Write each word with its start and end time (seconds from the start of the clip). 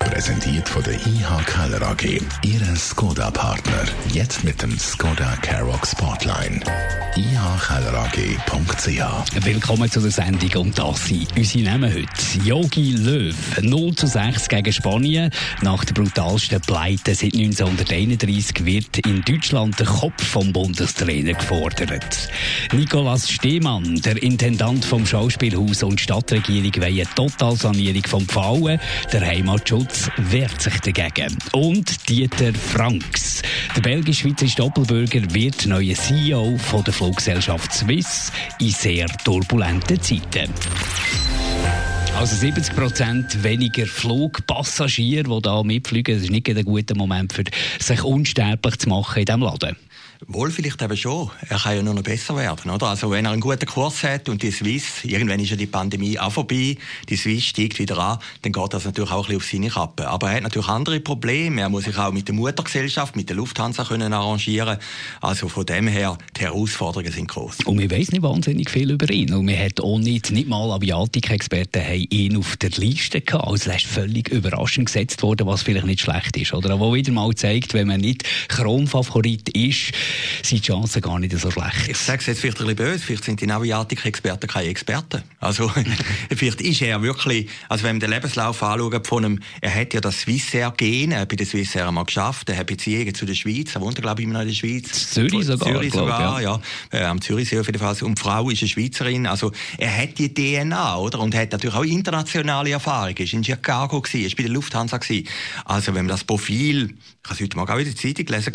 Präsentiert 0.00 0.68
von 0.68 0.82
der 0.82 0.94
IH 0.94 1.44
Keller 1.46 1.82
AG. 1.82 2.20
Ihre 2.42 2.76
Skoda-Partner. 2.76 3.84
Jetzt 4.12 4.42
mit 4.42 4.60
dem 4.62 4.76
Skoda 4.78 5.36
Karoq 5.42 5.86
Spotline 5.86 6.60
ihkellerag.ch. 7.16 9.44
Willkommen 9.44 9.90
zu 9.90 10.00
der 10.00 10.10
Sendung 10.10 10.62
und 10.62 10.78
das 10.78 11.06
sind 11.06 11.26
unsere 11.36 11.64
Namen 11.64 11.92
heute. 11.92 12.08
Yogi 12.44 12.92
Löw, 12.92 13.34
0 13.60 13.94
zu 13.94 14.06
6 14.06 14.48
gegen 14.48 14.72
Spanien. 14.72 15.30
Nach 15.62 15.84
der 15.84 15.94
brutalsten 15.94 16.60
Pleite 16.60 17.14
seit 17.14 17.34
1931 17.34 18.64
wird 18.64 18.98
in 18.98 19.22
Deutschland 19.22 19.78
der 19.78 19.86
Kopf 19.86 20.24
vom 20.24 20.52
Bundestrainer 20.52 21.34
gefordert. 21.34 22.28
Nikolaus 22.72 23.28
Stehmann, 23.28 24.00
der 24.02 24.22
Intendant 24.22 24.84
vom 24.84 25.04
Schauspielhaus 25.04 25.82
und 25.82 26.00
Stadtregierung, 26.00 26.74
will 26.76 26.84
eine 26.84 27.14
Totalsanierung 27.14 28.04
vom 28.06 28.26
Pfauen. 28.26 28.78
Der 29.12 29.26
Heimatschutz 29.26 29.89
wehrt 30.16 30.60
sich 30.60 30.78
dagegen. 30.80 31.36
Und 31.52 32.08
Dieter 32.08 32.52
Franks, 32.54 33.42
der 33.74 33.80
belgisch-schweizerische 33.82 34.56
Doppelbürger, 34.56 35.22
wird 35.32 35.66
neuer 35.66 35.94
CEO 35.94 36.56
von 36.58 36.84
der 36.84 36.92
Fluggesellschaft 36.92 37.72
Swiss 37.72 38.32
in 38.58 38.70
sehr 38.70 39.06
turbulenten 39.24 40.00
Zeiten. 40.00 40.50
Also 42.16 42.36
70 42.36 42.76
Prozent 42.76 43.42
weniger 43.42 43.86
Flugpassagiere, 43.86 45.24
die 45.24 45.42
da 45.42 45.62
mitfliegen. 45.62 46.16
Das 46.16 46.24
ist 46.24 46.30
nicht 46.30 46.48
ein 46.48 46.64
guter 46.64 46.94
Moment, 46.94 47.32
für 47.32 47.44
sich 47.78 48.02
unsterblich 48.02 48.76
zu 48.76 48.88
machen 48.88 49.20
in 49.20 49.24
diesem 49.24 49.40
Laden. 49.40 49.76
Wohl 50.26 50.50
vielleicht 50.50 50.82
eben 50.82 50.96
schon. 50.98 51.30
Er 51.48 51.58
kann 51.58 51.76
ja 51.76 51.82
nur 51.82 51.94
noch 51.94 52.02
besser 52.02 52.36
werden, 52.36 52.70
oder? 52.70 52.88
Also 52.88 53.10
wenn 53.10 53.24
er 53.24 53.30
einen 53.30 53.40
guten 53.40 53.64
Kurs 53.64 54.02
hat 54.02 54.28
und 54.28 54.42
die 54.42 54.50
Swiss, 54.50 55.02
irgendwann 55.02 55.40
ist 55.40 55.50
ja 55.50 55.56
die 55.56 55.66
Pandemie 55.66 56.18
auch 56.18 56.32
vorbei, 56.32 56.76
die 57.08 57.16
Swiss 57.16 57.44
steigt 57.44 57.78
wieder 57.78 57.96
an, 57.96 58.18
dann 58.42 58.52
geht 58.52 58.74
das 58.74 58.84
natürlich 58.84 59.10
auch 59.10 59.28
ein 59.30 59.38
bisschen 59.38 59.64
auf 59.64 59.74
seine 59.74 59.86
Kappe. 59.86 60.08
Aber 60.08 60.28
er 60.28 60.36
hat 60.36 60.42
natürlich 60.42 60.68
andere 60.68 61.00
Probleme. 61.00 61.62
Er 61.62 61.70
muss 61.70 61.84
sich 61.84 61.96
auch 61.96 62.12
mit 62.12 62.28
der 62.28 62.34
Muttergesellschaft, 62.34 63.16
mit 63.16 63.30
der 63.30 63.36
Lufthansa 63.36 63.84
können 63.84 64.12
arrangieren. 64.12 64.76
Also 65.22 65.48
von 65.48 65.64
dem 65.64 65.88
her, 65.88 66.18
die 66.36 66.42
Herausforderungen 66.42 67.12
sind 67.12 67.28
groß. 67.28 67.60
Und 67.64 67.78
wir 67.78 67.90
wissen 67.90 68.12
nicht 68.12 68.22
wahnsinnig 68.22 68.68
viel 68.68 68.90
über 68.90 69.08
ihn. 69.10 69.32
Und 69.32 69.48
wir 69.48 69.58
hat 69.58 69.80
auch 69.80 69.98
nicht, 69.98 70.30
nicht 70.32 70.48
mal 70.48 70.70
Aviatik-Experten 70.70 72.06
ihn 72.10 72.36
auf 72.36 72.58
der 72.58 72.70
Liste 72.70 73.22
gehabt. 73.22 73.46
Also 73.46 73.70
er 73.70 73.76
ist 73.76 73.86
völlig 73.86 74.28
überraschend 74.28 74.86
gesetzt 74.86 75.22
worden, 75.22 75.46
was 75.46 75.62
vielleicht 75.62 75.86
nicht 75.86 76.00
schlecht 76.00 76.36
ist. 76.36 76.52
Oder 76.52 76.78
wo 76.78 76.92
wieder 76.92 77.10
mal 77.10 77.34
zeigt, 77.34 77.72
wenn 77.72 77.88
man 77.88 78.02
nicht 78.02 78.24
Kronfavorit 78.48 79.48
ist, 79.50 79.92
sind 80.42 80.66
die 80.66 80.66
Chancen 80.66 81.02
gar 81.02 81.18
nicht 81.18 81.36
so 81.38 81.50
schlecht. 81.50 81.88
Ich 81.88 81.96
sage 81.96 82.20
es 82.20 82.26
jetzt 82.26 82.40
vielleicht 82.40 82.60
ein 82.60 82.66
bisschen 82.66 82.92
böse, 82.92 83.04
vielleicht 83.04 83.24
sind 83.24 83.40
die 83.40 83.46
Naviatik-Experten 83.46 84.46
keine 84.46 84.68
Experten. 84.68 85.22
Also 85.38 85.70
vielleicht 86.36 86.60
ist 86.60 86.82
er 86.82 87.02
wirklich, 87.02 87.48
also 87.68 87.84
wenn 87.84 87.96
man 87.96 88.00
den 88.00 88.10
Lebenslauf 88.10 88.62
anschaut 88.62 89.06
von 89.06 89.24
einem, 89.24 89.40
er 89.60 89.74
hat 89.74 89.94
ja 89.94 90.00
das 90.00 90.20
Swissair-Gen, 90.20 91.12
er 91.12 91.20
hat 91.20 91.28
bei 91.28 91.36
der 91.36 91.46
Swissair 91.46 91.88
einmal 91.88 92.04
geschafft, 92.04 92.48
er 92.48 92.58
hat 92.58 92.66
Beziehungen 92.66 93.14
zu 93.14 93.26
der 93.26 93.34
Schweiz, 93.34 93.74
er 93.74 93.80
wohnt 93.80 94.00
glaube 94.00 94.20
ich 94.20 94.26
immer 94.26 94.34
noch 94.34 94.42
in 94.42 94.48
der 94.48 94.54
Schweiz. 94.54 95.10
Zürich 95.10 95.44
sogar. 95.44 95.68
Zürich 95.68 95.92
sogar, 95.92 96.40
ja. 96.40 96.60
ja. 96.92 97.10
Am 97.10 97.20
Zürichsee 97.20 97.58
auf 97.58 97.66
jeden 97.66 97.78
Fall. 97.78 97.96
Und 98.02 98.18
die 98.18 98.22
Frau 98.22 98.50
ist 98.50 98.62
eine 98.62 98.68
Schweizerin, 98.68 99.26
also 99.26 99.52
er 99.78 99.96
hat 99.96 100.18
die 100.18 100.32
DNA, 100.32 100.96
oder? 100.96 101.20
Und 101.20 101.34
hat 101.34 101.52
natürlich 101.52 101.76
auch 101.76 101.84
internationale 101.84 102.70
Erfahrung. 102.70 103.14
Er 103.16 103.26
war 103.26 103.32
in 103.32 103.44
Chicago, 103.44 104.02
er 104.12 104.20
war 104.20 104.30
bei 104.36 104.42
der 104.42 104.52
Lufthansa. 104.52 104.98
Also 105.64 105.94
wenn 105.94 106.06
man 106.06 106.08
das 106.08 106.24
Profil, 106.24 106.94
ich 107.22 107.30
habe 107.30 107.44
heute 107.44 107.56
Morgen 107.58 107.72
auch 107.72 107.78
in 107.78 107.84
der 107.84 107.96
Zeitung 107.96 108.24
gelesen, 108.24 108.52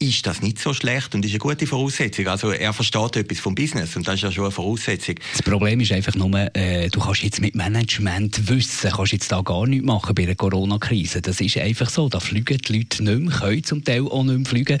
ist 0.00 0.26
das 0.26 0.42
nicht 0.42 0.60
so 0.60 0.72
schlecht 0.74 1.14
und 1.14 1.24
ist 1.24 1.30
eine 1.30 1.38
gute 1.38 1.66
Voraussetzung. 1.66 2.28
Also 2.28 2.50
er 2.50 2.72
versteht 2.72 3.16
etwas 3.16 3.40
vom 3.40 3.54
Business 3.54 3.96
und 3.96 4.06
das 4.06 4.16
ist 4.16 4.22
ja 4.22 4.30
schon 4.30 4.44
eine 4.44 4.52
Voraussetzung. 4.52 5.16
Das 5.32 5.42
Problem 5.42 5.80
ist 5.80 5.90
einfach 5.90 6.14
nur, 6.14 6.54
äh, 6.54 6.88
du 6.88 7.00
kannst 7.00 7.22
jetzt 7.22 7.40
mit 7.40 7.54
Management 7.54 8.48
wissen, 8.48 8.90
kannst 8.90 9.12
jetzt 9.12 9.32
da 9.32 9.40
gar 9.40 9.66
nichts 9.66 9.86
machen 9.86 10.14
bei 10.14 10.26
der 10.26 10.36
Corona-Krise. 10.36 11.22
Das 11.22 11.40
ist 11.40 11.56
einfach 11.56 11.88
so. 11.88 12.08
Da 12.08 12.20
fliegen 12.20 12.58
die 12.58 12.78
Leute 12.78 13.02
nicht 13.02 13.20
mehr, 13.20 13.38
können 13.38 13.64
zum 13.64 13.82
Teil 13.82 14.02
auch 14.02 14.22
nicht 14.22 14.36
mehr 14.36 14.46
fliegen. 14.46 14.78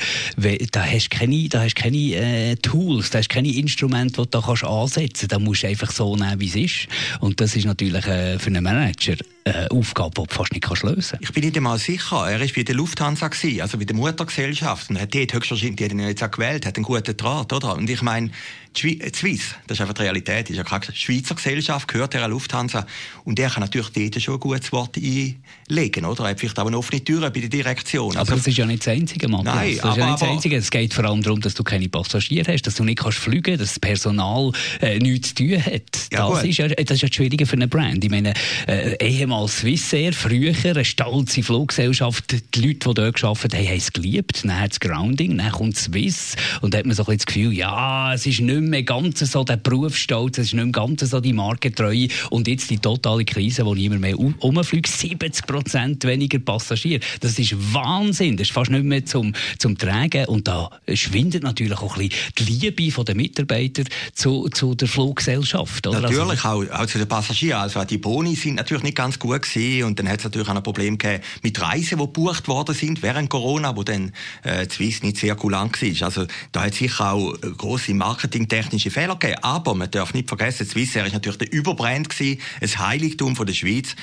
Da 0.70 0.84
hast 0.84 1.12
du 1.12 1.18
keine, 1.18 1.48
da 1.48 1.62
hast 1.62 1.74
keine 1.74 1.96
äh, 1.96 2.56
Tools, 2.56 3.10
da 3.10 3.18
hast 3.18 3.30
keine 3.30 3.52
Instrumente, 3.52 4.22
die 4.22 4.30
du 4.30 4.38
da 4.38 4.42
kannst 4.42 4.64
ansetzen 4.64 5.28
kannst. 5.28 5.32
Da 5.32 5.38
musst 5.38 5.62
du 5.62 5.66
einfach 5.66 5.90
so 5.90 6.14
nehmen, 6.14 6.40
wie 6.40 6.48
es 6.48 6.56
ist. 6.56 6.88
Und 7.20 7.40
das 7.40 7.56
ist 7.56 7.64
natürlich 7.64 8.06
äh, 8.06 8.38
für 8.38 8.48
einen 8.48 8.62
Manager 8.62 9.16
eine 9.54 9.70
Aufgabe, 9.70 10.22
die 10.22 10.26
du 10.26 10.34
fast 10.34 10.52
nicht 10.52 10.64
kannst 10.64 10.82
lösen 10.82 11.10
kannst. 11.10 11.22
Ich 11.22 11.32
bin 11.32 11.44
nicht 11.44 11.56
einmal 11.56 11.78
sicher. 11.78 12.28
Er 12.28 12.40
war 12.40 12.46
bei 12.54 12.62
der 12.62 12.74
Lufthansa, 12.74 13.28
gewesen, 13.28 13.60
also 13.60 13.78
bei 13.78 13.84
der 13.84 13.96
Muttergesellschaft. 13.96 14.90
Und 14.90 15.00
hat 15.00 15.14
dort 15.14 15.32
höchstwahrscheinlich, 15.32 15.76
die 15.76 15.84
hat 15.84 15.92
ihn 15.92 16.00
jetzt 16.00 16.22
auch 16.22 16.30
gewählt, 16.30 16.66
hat 16.66 16.76
einen 16.76 16.84
guten 16.84 17.16
Draht, 17.16 17.52
oder? 17.52 17.76
Und 17.76 17.88
ich 17.88 18.02
meine, 18.02 18.30
die 18.76 19.00
Swiss, 19.14 19.54
das 19.66 19.76
ist 19.76 19.80
einfach 19.80 19.94
die 19.94 20.02
Realität, 20.02 20.50
ist 20.50 20.56
ja 20.56 20.62
keine 20.62 20.84
Schweizer 20.94 21.34
Gesellschaft, 21.34 21.88
gehört 21.88 22.14
der 22.14 22.28
Lufthansa. 22.28 22.86
Und 23.24 23.38
der 23.38 23.50
kann 23.50 23.62
natürlich 23.62 23.90
dort 23.90 24.22
schon 24.22 24.34
ein 24.34 24.40
gutes 24.40 24.72
Wort 24.72 24.96
einlegen, 24.96 26.04
oder? 26.04 26.24
Er 26.24 26.30
hat 26.30 26.40
vielleicht 26.40 26.58
auch 26.58 26.66
eine 26.66 26.78
offene 26.78 27.02
Tür 27.02 27.30
bei 27.30 27.40
der 27.40 27.48
Direktion. 27.48 28.16
Also, 28.16 28.32
aber 28.32 28.36
das 28.36 28.46
ist 28.46 28.56
ja 28.56 28.66
nicht 28.66 28.86
das 28.86 28.94
Einzige, 28.94 29.28
Matthias. 29.28 29.54
Nein, 29.54 29.66
das 29.68 29.76
ist 29.76 29.84
aber, 29.84 29.98
ja 29.98 30.06
nicht 30.06 30.22
das 30.22 30.28
Einzige. 30.28 30.56
Es 30.56 30.70
geht 30.70 30.94
vor 30.94 31.04
allem 31.04 31.22
darum, 31.22 31.40
dass 31.40 31.54
du 31.54 31.64
keine 31.64 31.88
Passagiere 31.88 32.52
hast, 32.52 32.62
dass 32.62 32.74
du 32.74 32.84
nicht 32.84 32.98
kannst 32.98 33.18
fliegen 33.18 33.42
kannst, 33.42 33.60
dass 33.60 33.68
das 33.70 33.80
Personal 33.80 34.52
äh, 34.80 34.98
nichts 34.98 35.34
zu 35.34 35.46
tun 35.46 35.64
hat. 35.64 36.08
Ja, 36.12 36.28
das, 36.28 36.44
ist 36.44 36.58
ja, 36.58 36.68
das 36.68 36.78
ist 36.78 37.02
ja 37.02 37.08
das 37.08 37.16
Schwierige 37.16 37.46
für 37.46 37.54
eine 37.54 37.68
Brand. 37.68 38.04
Ich 38.04 38.10
meine, 38.10 38.34
äh, 38.66 38.96
ehemals 39.04 39.37
Swissair, 39.46 40.12
früher 40.12 40.54
eine 40.64 40.84
stolze 40.84 41.42
Fluggesellschaft, 41.42 42.32
die 42.54 42.60
Leute, 42.60 42.88
die 42.88 42.94
dort 42.94 43.20
gearbeitet 43.20 43.54
haben, 43.54 43.66
haben 43.68 43.76
es 43.76 43.92
geliebt. 43.92 44.44
Dann 44.44 44.58
hat 44.58 44.70
das 44.70 44.80
Grounding, 44.80 45.38
dann 45.38 45.52
kommt 45.52 45.76
Swiss 45.76 46.34
und 46.60 46.74
dann 46.74 46.80
hat 46.80 46.86
man 46.86 46.96
so 46.96 47.02
ein 47.02 47.06
bisschen 47.06 47.18
das 47.18 47.26
Gefühl, 47.26 47.52
ja, 47.52 48.14
es 48.14 48.26
ist 48.26 48.40
nicht 48.40 48.60
mehr 48.60 48.82
ganz 48.82 49.20
so 49.20 49.44
der 49.44 49.56
Berufsstolz, 49.56 50.38
es 50.38 50.46
ist 50.46 50.54
nicht 50.54 50.64
mehr 50.64 50.72
ganz 50.72 51.00
so 51.02 51.20
die 51.20 51.32
Markentreue 51.32 52.08
und 52.30 52.48
jetzt 52.48 52.70
die 52.70 52.78
totale 52.78 53.24
Krise, 53.24 53.64
wo 53.64 53.74
niemand 53.74 54.00
mehr 54.00 54.18
um, 54.18 54.34
umfliegt, 54.40 54.88
70 54.88 55.46
Prozent 55.46 56.04
weniger 56.04 56.38
Passagiere. 56.38 57.00
Das 57.20 57.38
ist 57.38 57.54
Wahnsinn, 57.72 58.36
das 58.36 58.48
ist 58.48 58.54
fast 58.54 58.70
nicht 58.70 58.84
mehr 58.84 59.04
zum, 59.04 59.34
zum 59.58 59.78
Tragen 59.78 60.24
und 60.26 60.48
da 60.48 60.70
schwindet 60.92 61.42
natürlich 61.42 61.78
auch 61.78 61.96
ein 61.96 62.08
bisschen 62.08 62.34
die 62.38 62.70
Liebe 62.70 63.04
der 63.04 63.14
Mitarbeiter 63.14 63.84
zu, 64.14 64.48
zu 64.48 64.74
der 64.74 64.88
Fluggesellschaft. 64.88 65.86
Oder? 65.86 66.00
Natürlich, 66.00 66.44
also, 66.44 66.72
auch, 66.72 66.80
auch 66.80 66.86
zu 66.86 66.98
den 66.98 67.08
Passagieren. 67.08 67.60
Also 67.60 67.84
die 67.84 67.98
Boni 67.98 68.34
sind 68.34 68.54
natürlich 68.54 68.82
nicht 68.82 68.96
ganz 68.96 69.18
gut 69.18 69.27
gewesen 69.28 69.84
und 69.84 69.98
dann 69.98 70.08
hat 70.08 70.18
es 70.18 70.24
natürlich 70.24 70.48
auch 70.48 70.54
ein 70.54 70.62
Problem 70.62 70.98
mit 71.42 71.60
Reisen, 71.60 71.98
die 71.98 72.04
gebucht 72.04 72.48
worden 72.48 72.74
sind 72.74 73.02
während 73.02 73.30
Corona, 73.30 73.76
wo 73.76 73.82
dann 73.82 74.12
äh, 74.42 74.68
Swiss 74.68 75.02
nicht 75.02 75.18
sehr 75.18 75.34
kulant 75.34 75.80
war. 75.80 76.06
Also 76.06 76.26
da 76.52 76.64
hat 76.64 76.74
sicher 76.74 77.12
auch 77.12 77.34
große 77.40 77.94
marketingtechnische 77.94 78.90
Fehler 78.90 79.16
gegeben. 79.16 79.42
Aber 79.42 79.74
man 79.74 79.90
darf 79.90 80.14
nicht 80.14 80.28
vergessen, 80.28 80.66
Swissair 80.66 81.06
ist 81.06 81.12
natürlich 81.12 81.38
der 81.38 81.52
Überbrand 81.52 82.08
gewesen, 82.08 82.40
ein 82.60 82.78
Heiligtum 82.78 83.36
von 83.36 83.46
der 83.46 83.54
Schweiz. 83.54 83.94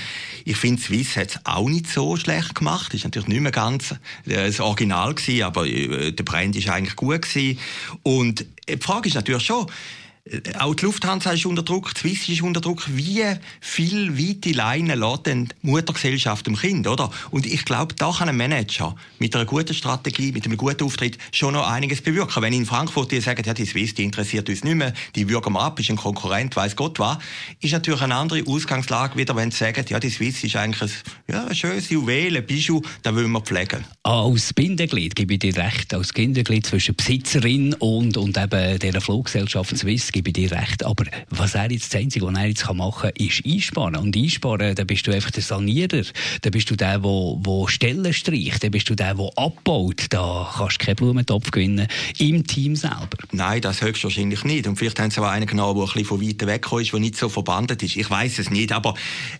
Ich 0.45 0.57
finde, 0.57 0.81
Swiss 0.81 1.15
hat 1.15 1.29
es 1.29 1.39
auch 1.43 1.67
nicht 1.67 1.87
so 1.87 2.15
schlecht 2.15 2.55
gemacht. 2.55 2.93
Ist 2.93 3.03
natürlich 3.03 3.27
nicht 3.27 3.41
mehr 3.41 3.51
ganz 3.51 3.91
äh, 3.91 3.97
das 4.25 4.59
Original 4.59 5.13
gewesen, 5.13 5.43
aber 5.43 5.65
äh, 5.65 6.11
der 6.11 6.23
Brand 6.23 6.55
ist 6.55 6.69
eigentlich 6.69 6.95
gut 6.95 7.23
gewesen. 7.23 7.59
Und 8.03 8.41
äh, 8.65 8.77
die 8.77 8.83
Frage 8.83 9.09
ist 9.09 9.15
natürlich 9.15 9.43
schon, 9.43 9.65
äh, 9.65 9.71
auch 10.57 10.73
die 10.73 10.85
Lufthansa 10.85 11.33
ist 11.33 11.45
unter 11.45 11.61
Druck, 11.61 11.93
die 11.93 11.99
Swiss 11.99 12.29
ist 12.29 12.41
unter 12.41 12.59
Druck. 12.59 12.83
Wie 12.87 13.23
viel 13.61 14.17
weite 14.17 14.53
Leine 14.53 14.95
lässt 14.95 15.27
denn 15.27 15.45
die 15.45 15.67
Muttergesellschaft 15.67 16.47
dem 16.47 16.55
Kind, 16.55 16.87
oder? 16.87 17.11
Und 17.29 17.45
ich 17.45 17.63
glaube, 17.63 17.93
da 17.93 18.11
kann 18.11 18.29
ein 18.29 18.35
Manager 18.35 18.95
mit 19.19 19.35
einer 19.35 19.45
guten 19.45 19.75
Strategie, 19.75 20.31
mit 20.31 20.45
einem 20.45 20.57
guten 20.57 20.83
Auftritt 20.83 21.19
schon 21.31 21.53
noch 21.53 21.67
einiges 21.67 22.01
bewirken. 22.01 22.41
Wenn 22.41 22.53
in 22.53 22.65
Frankfurt 22.65 23.11
die 23.11 23.21
sagen, 23.21 23.43
ja, 23.45 23.53
die 23.53 23.65
Swiss, 23.65 23.93
die 23.93 24.03
interessiert 24.03 24.49
uns 24.49 24.63
nicht 24.63 24.75
mehr, 24.75 24.93
die 25.15 25.29
würgen 25.29 25.53
wir 25.53 25.61
ab, 25.61 25.79
ist 25.79 25.91
ein 25.91 25.95
Konkurrent, 25.95 26.55
weiß 26.55 26.75
Gott 26.75 26.97
was, 26.97 27.19
ist 27.61 27.73
natürlich 27.73 28.01
eine 28.01 28.15
andere 28.15 28.43
Ausgangslage 28.47 29.17
wieder, 29.17 29.35
wenn 29.35 29.51
sie 29.51 29.57
sagen, 29.57 29.85
ja, 29.87 29.99
die 29.99 30.09
Swiss 30.09 30.43
ist 30.43 30.55
eigentlich 30.55 30.81
ein, 30.81 31.35
ja, 31.35 31.45
ein 31.45 31.55
schönes 31.55 31.89
Juwel, 31.91 32.35
ein 32.35 32.45
Bijou, 32.47 32.81
da 33.03 33.15
wollen 33.15 33.31
wir 33.31 33.41
pflegen. 33.41 33.85
Als 34.01 34.53
Bindeglied 34.53 35.15
gebe 35.15 35.33
ich 35.33 35.39
dir 35.39 35.55
recht, 35.55 35.93
als 35.93 36.11
Bindeglied 36.13 36.65
zwischen 36.65 36.95
Besitzerin 36.95 37.75
und, 37.75 38.17
und 38.17 38.35
eben 38.37 38.79
dieser 38.79 39.01
Fluggesellschaft 39.01 39.77
Swiss 39.77 40.14
gebe 40.15 40.29
ich 40.29 40.33
dir 40.33 40.51
recht. 40.51 40.85
Aber 40.85 41.03
was 41.29 41.55
er 41.55 41.69
jetzt 41.69 41.93
das 41.93 42.01
Einzige, 42.01 42.25
was 42.25 42.35
er 42.35 42.45
jetzt 42.45 42.73
machen 42.73 43.11
kann, 43.13 43.25
ist 43.27 43.45
einsparen. 43.45 43.97
Und 43.97 44.15
einsparen, 44.15 44.73
dann 44.73 44.87
bist 44.87 45.05
du 45.05 45.11
einfach 45.11 45.31
der 45.31 45.43
Sanierer. 45.43 46.03
Dann 46.41 46.51
bist 46.51 46.69
du 46.71 46.75
der, 46.75 46.99
der, 46.99 47.67
Stellen 47.67 48.13
streicht. 48.13 48.63
Dann 48.63 48.71
bist 48.71 48.89
du 48.89 48.95
der, 48.95 49.13
der 49.13 49.29
abbaut. 49.35 50.05
Da 50.09 50.53
kannst 50.55 50.81
du 50.81 50.85
keinen 50.85 50.95
Blumentopf 50.95 51.51
gewinnen 51.51 51.87
im 52.17 52.47
Team 52.47 52.77
selber. 52.77 53.17
Nein, 53.31 53.61
das 53.61 53.81
höchstwahrscheinlich 53.81 54.45
nicht. 54.45 54.67
Und 54.67 54.77
vielleicht 54.77 54.99
haben 54.99 55.11
sie 55.11 55.19
auch 55.19 55.25
einen 55.25 55.47
genommen, 55.47 55.75
der 55.75 55.83
ein 55.83 55.93
bisschen 55.93 56.05
von 56.05 56.21
weiter 56.21 56.47
weg 56.47 56.65
ist, 56.71 56.93
der 56.93 56.99
nicht 57.01 57.17
so 57.17 57.27
verbandet 57.27 57.83
ist. 57.83 57.97
Ich 57.97 58.09
weiß 58.09 58.39
es 58.39 58.49
nicht. 58.49 58.71
Aber 58.71 58.93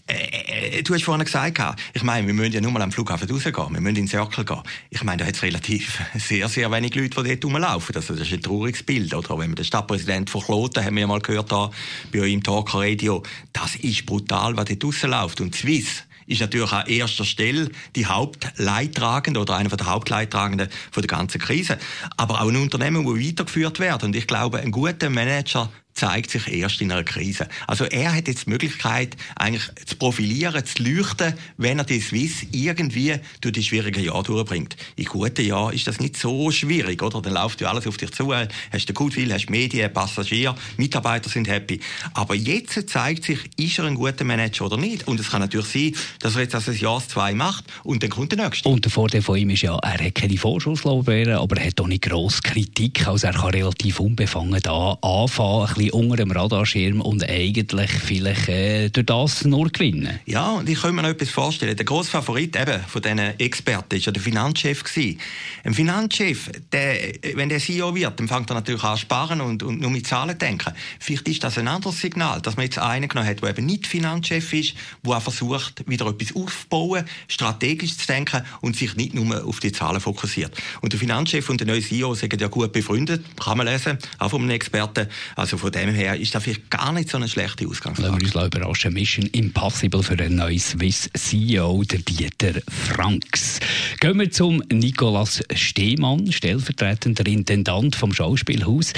äh, 0.08 0.80
äh, 0.80 0.84
du 0.84 0.94
hast 0.94 1.04
vorhin 1.04 1.24
gesagt, 1.24 1.62
ich 1.94 2.04
meine, 2.04 2.28
wir 2.28 2.34
müssen 2.34 2.52
ja 2.52 2.60
nur 2.60 2.72
mal 2.72 2.82
am 2.82 2.92
Flughafen 2.92 3.30
rausgehen. 3.30 3.56
Wir 3.56 3.80
müssen 3.80 3.88
in 3.88 3.96
den 3.96 4.08
Circle 4.08 4.44
gehen. 4.44 4.62
Ich 4.90 5.04
meine, 5.04 5.20
da 5.20 5.26
hat 5.26 5.36
es 5.36 5.42
relativ 5.42 6.02
sehr, 6.16 6.50
sehr 6.50 6.70
wenig 6.70 6.94
Leute, 6.96 7.24
die 7.24 7.30
dort 7.30 7.46
rumlaufen. 7.46 7.94
Das 7.94 8.10
ist 8.10 8.34
ein 8.34 8.42
trauriges 8.42 8.84
Bild. 8.84 9.14
Oder 9.14 9.30
wenn 9.40 9.52
man 9.52 9.56
den 9.56 9.64
Stadtpräsident 9.64 10.30
von 10.30 10.42
Klo 10.42 10.65
Quote, 10.66 10.84
haben 10.84 10.96
wir 10.96 11.02
ja 11.02 11.08
mal 11.08 11.20
gehört 11.20 11.52
da 11.52 11.70
bei 12.12 12.22
euch 12.22 12.34
im 12.34 12.42
Talk 12.42 12.74
Radio. 12.74 13.22
Das 13.54 13.76
ist 13.76 14.04
brutal, 14.08 14.58
was 14.58 14.66
dort 14.66 14.84
rausläuft. 14.84 15.40
Und 15.42 15.54
Swiss 15.54 16.04
ist 16.26 16.42
natürlich 16.42 16.72
an 16.72 16.88
erster 16.88 17.24
Stelle 17.24 17.70
die 17.96 18.08
Hauptleidtragende 18.08 19.40
oder 19.40 19.58
einer 19.58 19.70
der 19.70 19.86
Hauptleidtragenden 19.86 20.70
von 20.90 21.04
der 21.04 21.08
ganzen 21.08 21.40
Krise. 21.40 21.78
Aber 22.18 22.42
auch 22.42 22.50
ein 22.50 22.56
Unternehmen, 22.56 23.06
das 23.06 23.14
weitergeführt 23.14 23.80
werden. 23.80 24.06
Und 24.06 24.16
ich 24.16 24.26
glaube, 24.26 24.58
ein 24.58 24.72
guter 24.72 25.12
Manager 25.12 25.70
zeigt 25.96 26.30
sich 26.30 26.48
erst 26.52 26.82
in 26.82 26.92
einer 26.92 27.06
Krise. 27.06 27.48
Also 27.68 27.86
er 27.86 28.14
hat 28.14 28.28
jetzt 28.28 28.46
die 28.46 28.50
Möglichkeit, 28.50 29.16
eigentlich 29.36 29.64
zu 29.86 29.96
profilieren, 29.96 30.64
zu 30.66 30.84
leuchten, 30.84 31.34
wenn 31.58 31.80
er 31.80 31.86
die 31.86 32.02
Swiss 32.02 32.46
irgendwie 32.52 33.16
durch 33.40 33.54
die 33.54 33.64
schwierigen 33.64 34.04
Jahre 34.04 34.24
durchbringt. 34.24 34.76
In 34.98 35.06
guten 35.06 35.46
Jahren 35.46 35.74
ist 35.74 35.88
das 35.88 36.00
nicht 36.02 36.18
so 36.18 36.52
schwierig, 36.52 37.02
oder? 37.02 37.22
Dann 37.22 37.34
läuft 37.34 37.62
ja 37.62 37.70
alles 37.70 37.88
auf 37.88 37.96
dich 37.96 38.12
zu, 38.12 38.34
hast 38.36 38.90
du 38.90 38.94
gut 38.94 39.14
viel, 39.14 39.34
hast 39.34 39.50
Medien, 39.50 39.92
Passagiere, 39.92 40.56
Mitarbeiter 40.76 41.30
sind 41.30 41.48
happy. 41.48 41.80
Aber 42.14 42.36
jetzt 42.36 42.90
zeigt 42.90 43.24
sich, 43.24 43.40
ist 43.56 43.80
er 43.80 43.86
ein 43.86 43.96
guter 43.96 44.26
Manager 44.26 44.66
oder 44.66 44.78
nicht? 44.78 45.08
Und 45.08 45.20
es 45.22 45.30
kann 45.30 45.40
natürlich 45.40 45.68
sein, 45.68 45.96
dass 46.20 46.36
er 46.36 46.42
jetzt 46.42 46.54
das 46.54 46.80
Jahr, 46.80 47.02
zwei 47.08 47.34
macht 47.34 47.64
und 47.84 48.04
dann 48.04 48.10
kommt 48.10 48.34
der 48.34 48.44
nächste. 48.44 48.68
Und 48.68 48.84
der 48.84 48.92
Vorteil 48.92 49.22
von 49.22 49.38
ihm 49.38 49.50
ist 49.52 49.62
ja, 49.62 49.78
er 49.78 50.06
hat 50.06 50.16
keine 50.16 50.38
Vorschusslorbeeren, 50.38 51.36
aber 51.36 51.56
er 51.58 51.68
hat 51.68 51.80
auch 51.80 51.88
nicht 51.88 52.04
grosse 52.04 52.42
Kritik, 52.42 53.08
also 53.08 53.28
er 53.28 53.34
kann 53.34 53.52
relativ 53.52 54.02
unbefangen 54.02 54.60
da 54.62 54.98
anfangen, 55.02 55.85
bisschen 55.86 56.02
unter 56.02 56.18
dem 56.18 56.32
Radarschirm 56.32 57.02
und 57.02 57.28
eigentlich 57.28 57.92
vielleicht 57.92 58.50
äh, 58.50 58.90
durch 58.90 59.06
das 59.06 59.46
nur 59.46 59.70
gewinnen. 59.70 60.20
Ja, 60.26 60.52
und 60.52 60.70
ich 60.70 60.82
kann 60.82 60.96
mir 60.96 61.02
noch 61.02 61.10
etwas 61.10 61.30
vorstellen. 61.30 61.76
Der 61.76 61.86
grosse 61.86 62.12
Favorit 62.12 62.56
eben 62.56 62.82
von 62.88 63.02
diesen 63.02 63.20
Experten 63.20 63.92
war 63.92 64.00
ja 64.00 64.12
der 64.12 64.22
Finanzchef. 64.22 64.84
Gewesen. 64.84 65.20
Ein 65.64 65.74
Finanzchef, 65.74 66.50
der, 66.72 67.14
wenn 67.36 67.50
der 67.50 67.60
CEO 67.60 67.96
wird, 67.96 68.20
dann 68.20 68.28
fängt 68.28 68.50
er 68.50 68.56
natürlich 68.56 68.84
an 68.84 68.96
zu 68.96 69.02
sparen 69.02 69.42
und, 69.42 69.64
und 69.64 69.82
nur 69.82 69.92
mit 69.92 70.08
Zahlen 70.08 70.38
denken. 70.38 70.74
Vielleicht 71.00 71.28
ist 71.28 71.44
das 71.44 71.58
ein 71.58 71.68
anderes 71.68 72.00
Signal, 72.00 72.42
dass 72.42 72.56
man 72.56 72.66
jetzt 72.66 72.78
einen 72.80 73.08
genommen 73.08 73.30
hat, 73.30 73.42
der 73.42 73.50
eben 73.50 73.66
nicht 73.66 73.88
Finanzchef 73.88 74.54
ist, 74.54 74.76
der 75.04 75.18
auch 75.18 75.22
versucht, 75.22 75.88
wieder 75.88 76.08
etwas 76.08 76.36
aufzubauen, 76.36 77.06
strategisch 77.28 77.98
zu 77.98 78.08
denken 78.08 78.44
und 78.62 78.76
sich 78.76 78.96
nicht 78.96 79.14
nur 79.14 79.46
auf 79.46 79.60
die 79.60 79.72
Zahlen 79.72 80.00
fokussiert. 80.00 80.56
Und 80.82 80.94
der 80.94 81.00
Finanzchef 81.00 81.50
und 81.50 81.60
der 81.60 81.68
neue 81.68 81.82
CEO 81.82 82.16
sind 82.16 82.40
ja 82.40 82.48
gut 82.48 82.72
befreundet, 82.72 83.24
kann 83.38 83.58
man 83.58 83.68
lesen, 83.68 83.98
auch 84.20 84.30
von 84.30 84.42
einem 84.42 84.52
Experten. 84.52 85.08
Also 85.36 85.58
von 85.58 85.72
dem 85.76 85.94
her 85.94 86.16
ist 86.16 86.34
das 86.34 86.44
vielleicht 86.44 86.70
gar 86.70 86.92
nicht 86.94 87.10
so 87.10 87.18
eine 87.18 87.28
schlechte 87.28 87.68
Ausgangslage. 87.68 88.12
Lassen 88.12 88.34
wir 88.34 88.42
uns 88.42 88.56
überraschen. 88.56 88.94
Mission 88.94 89.28
Impossible 89.28 90.02
für 90.02 90.14
einen 90.14 90.36
neuen 90.36 90.60
Swiss 90.60 91.10
CEO, 91.14 91.84
der 91.84 92.00
Dieter 92.00 92.62
Franks. 92.70 93.60
Gehen 94.00 94.20
wir 94.20 94.32
zum 94.32 94.64
Nicolas 94.72 95.44
Stehmann, 95.54 96.32
stellvertretender 96.32 97.26
Intendant 97.28 97.96
vom 97.96 98.14
Schauspielhaus. 98.14 98.94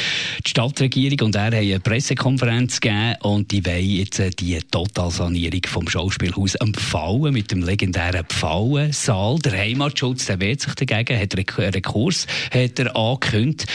Die 0.45 0.49
Stadtregierung 0.49 1.27
und 1.27 1.35
er 1.35 1.45
haben 1.45 1.55
eine 1.55 1.79
Pressekonferenz 1.79 2.79
gegeben 2.79 3.15
und 3.21 3.51
die 3.51 3.65
wollen 3.65 3.89
jetzt 3.89 4.21
die 4.39 4.59
Totalsanierung 4.69 5.61
vom 5.67 5.89
Schauspielhaus 5.89 6.55
empfallen 6.55 7.33
mit 7.33 7.51
dem 7.51 7.63
legendären 7.63 8.25
Pfauensaal. 8.25 9.39
Der 9.39 9.53
Heimatschutz 9.53 10.25
der 10.25 10.39
wehrt 10.39 10.61
sich 10.61 10.75
dagegen, 10.75 11.19
hat 11.19 11.35
Rekurs 11.35 12.27
hat 12.51 12.79
er 12.79 12.95
angekündigt. 12.95 13.67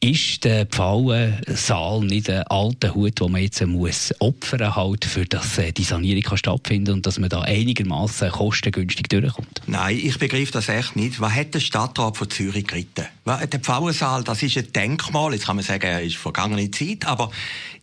Ist 0.00 0.44
der 0.44 0.66
Pfauensaal 0.66 2.00
nicht 2.00 2.28
ein 2.42 2.56
alter 2.56 2.94
Hut, 2.94 3.20
den 3.20 3.32
man 3.32 3.42
jetzt 3.42 3.64
muss 3.66 4.14
opfern 4.18 4.74
halt, 4.74 5.04
für 5.04 5.24
dass 5.24 5.58
äh, 5.58 5.72
die 5.72 5.84
Sanierung 5.84 6.22
kann 6.22 6.38
stattfinden 6.38 6.94
und 6.94 7.06
dass 7.06 7.18
man 7.18 7.28
da 7.28 7.42
einigermaßen 7.42 8.30
kostengünstig 8.30 9.08
durchkommt? 9.08 9.62
Nein, 9.66 10.00
ich 10.02 10.18
begreife 10.18 10.52
das 10.52 10.68
echt 10.68 10.96
nicht. 10.96 11.20
Was 11.20 11.32
hat 11.32 11.54
der 11.54 11.60
Stadtrat 11.60 12.16
von 12.16 12.30
Zürich 12.30 12.66
geritten? 12.66 13.06
Der 13.24 13.60
Pfauensaal, 13.60 14.24
das 14.24 14.42
ist 14.42 14.56
ein 14.58 14.72
Denkmal. 14.72 15.32
Jetzt 15.32 15.46
kann 15.46 15.56
man 15.56 15.64
sagen, 15.64 15.86
er 15.86 16.02
ist 16.02 16.16
vergangene 16.16 16.70
Zeit, 16.70 17.06
aber 17.06 17.30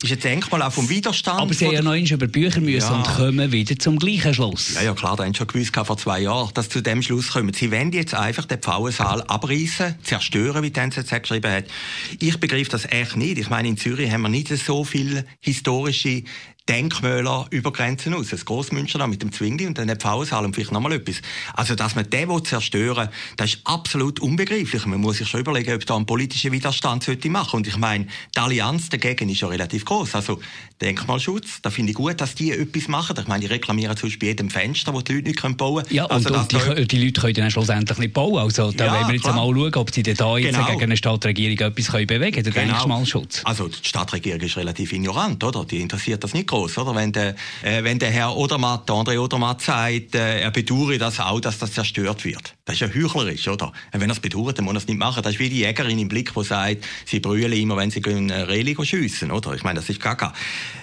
ist 0.01 0.11
ein 0.11 0.19
Denkmal 0.19 0.61
auch 0.61 0.71
vom 0.71 0.89
Widerstand. 0.89 1.41
Aber 1.41 1.53
Sie 1.53 1.65
haben 1.65 1.73
ja 1.73 1.81
noch 1.81 1.95
über 1.95 2.27
Bücher 2.27 2.61
müssen 2.61 2.89
ja. 2.89 2.95
und 2.95 3.03
kommen 3.03 3.51
wieder 3.51 3.77
zum 3.77 3.99
gleichen 3.99 4.33
Schluss. 4.33 4.73
Ja, 4.75 4.83
ja 4.83 4.93
klar, 4.93 5.15
da 5.15 5.25
haben 5.25 5.33
schon 5.33 5.47
gewusst 5.47 5.75
vor 5.75 5.97
zwei 5.97 6.21
Jahren, 6.21 6.49
dass 6.53 6.65
sie 6.65 6.71
zu 6.71 6.81
dem 6.81 7.01
Schluss 7.01 7.31
kommen. 7.31 7.53
Sie 7.53 7.71
wollen 7.71 7.91
jetzt 7.91 8.13
einfach 8.13 8.45
den 8.45 8.59
Pfauensaal 8.59 9.23
abreißen, 9.23 9.95
zerstören, 10.03 10.63
wie 10.63 10.71
die 10.71 10.79
NZZ 10.79 11.21
geschrieben 11.21 11.51
hat. 11.51 11.65
Ich 12.19 12.37
begreife 12.39 12.69
das 12.69 12.85
echt 12.85 13.15
nicht. 13.15 13.37
Ich 13.37 13.49
meine, 13.49 13.67
in 13.67 13.77
Zürich 13.77 14.11
haben 14.11 14.21
wir 14.21 14.29
nicht 14.29 14.48
so 14.57 14.83
viele 14.83 15.25
historische 15.39 16.23
Denkmäler 16.69 17.47
über 17.49 17.73
Grenzen 17.73 18.13
aus. 18.13 18.29
Das 18.29 18.45
Grossmünster 18.45 19.05
mit 19.07 19.23
dem 19.23 19.31
Zwingli 19.31 19.65
und 19.65 19.77
dann 19.79 19.87
der 19.87 19.95
Pfauensaal 19.95 20.45
und 20.45 20.53
vielleicht 20.53 20.71
nochmal 20.71 20.93
etwas. 20.93 21.21
Also, 21.53 21.73
dass 21.73 21.95
man 21.95 22.07
den 22.09 22.29
zerstören 22.45 23.09
das 23.37 23.55
ist 23.55 23.61
absolut 23.63 24.19
unbegreiflich. 24.19 24.85
Man 24.85 25.01
muss 25.01 25.17
sich 25.17 25.27
schon 25.27 25.39
überlegen, 25.39 25.73
ob 25.73 25.85
da 25.85 25.95
einen 25.95 26.05
politischen 26.05 26.51
Widerstand 26.51 27.03
sollte 27.03 27.29
machen. 27.29 27.57
Und 27.57 27.67
ich 27.67 27.77
meine, 27.77 28.05
die 28.35 28.39
Allianz 28.39 28.89
dagegen 28.89 29.29
ist 29.29 29.41
ja 29.41 29.47
relativ 29.47 29.83
groß. 29.83 30.13
Also, 30.13 30.39
Denkmalschutz, 30.79 31.61
da 31.63 31.71
finde 31.71 31.91
ich 31.91 31.97
gut, 31.97 32.21
dass 32.21 32.35
die 32.35 32.51
etwas 32.51 32.87
machen. 32.87 33.15
Ich 33.19 33.27
meine, 33.27 33.41
die 33.41 33.47
reklamieren 33.47 33.97
zum 33.97 34.09
Beispiel 34.09 34.29
jedem 34.29 34.49
Fenster, 34.51 34.93
wo 34.93 35.01
die 35.01 35.13
Leute 35.13 35.29
nicht 35.29 35.57
bauen 35.57 35.83
können. 35.83 35.95
Ja, 35.95 36.05
also, 36.05 36.31
und, 36.33 36.51
die, 36.51 36.87
die, 36.87 37.03
Leute 37.03 37.21
können 37.21 37.33
dann 37.33 37.51
schlussendlich 37.51 37.97
nicht 37.97 38.13
bauen. 38.13 38.37
Also, 38.37 38.71
da 38.71 38.85
ja, 38.85 38.93
wollen 38.93 39.07
wir 39.07 39.15
jetzt 39.15 39.23
klar. 39.23 39.35
mal 39.35 39.53
schauen, 39.53 39.73
ob 39.75 39.93
sie 39.93 40.03
da 40.03 40.37
jetzt 40.37 40.55
genau. 40.55 40.67
gegen 40.67 40.83
eine 40.83 40.97
Stadtregierung 40.97 41.71
etwas 41.71 41.87
können 41.87 42.05
bewegen 42.05 42.31
können, 42.31 42.53
der 42.53 42.63
genau. 42.63 42.77
Denkmalschutz. 42.77 43.41
Also, 43.43 43.67
die 43.67 43.77
Stadtregierung 43.81 44.41
ist 44.41 44.55
relativ 44.55 44.93
ignorant, 44.93 45.43
oder? 45.43 45.65
Die 45.65 45.81
interessiert 45.81 46.23
das 46.23 46.33
nicht 46.33 46.47
groß 46.47 46.58
groß, 46.59 46.77
oder? 46.79 46.95
Wenn 46.95 47.11
der, 47.11 47.35
äh, 47.63 47.83
wenn 47.83 47.99
der 47.99 48.11
Herr 48.11 48.35
Odermatt, 48.35 48.87
der 48.87 48.95
André 48.95 49.19
Odermatt 49.19 49.61
sagt, 49.61 50.15
äh, 50.15 50.41
er 50.41 50.51
bedauere 50.51 50.97
das 50.97 51.19
auch, 51.19 51.39
dass 51.39 51.57
das 51.59 51.73
zerstört 51.73 52.25
wird. 52.25 52.55
Das 52.65 52.75
ist 52.75 52.81
ja 52.81 52.87
heuchlerisch, 52.87 53.47
oder? 53.47 53.71
Wenn 53.91 54.09
er 54.09 54.11
es 54.11 54.19
bedauert, 54.19 54.57
dann 54.57 54.65
muss 54.65 54.75
er 54.75 54.79
es 54.79 54.87
nicht 54.87 54.99
machen. 54.99 55.23
Das 55.23 55.33
ist 55.33 55.39
wie 55.39 55.49
die 55.49 55.59
Jägerin 55.59 55.99
im 55.99 56.07
Blick, 56.07 56.33
die 56.33 56.43
sagt, 56.43 56.85
sie 57.05 57.19
brüllen 57.19 57.53
immer, 57.53 57.77
wenn 57.77 57.91
sie 57.91 58.01
gehen, 58.01 58.29
äh, 58.29 58.41
Reli 58.41 58.75
schiessen, 58.83 59.31
oder? 59.31 59.53
Ich 59.53 59.63
meine, 59.63 59.79
das 59.79 59.89
ist 59.89 60.01
gaga. 60.01 60.33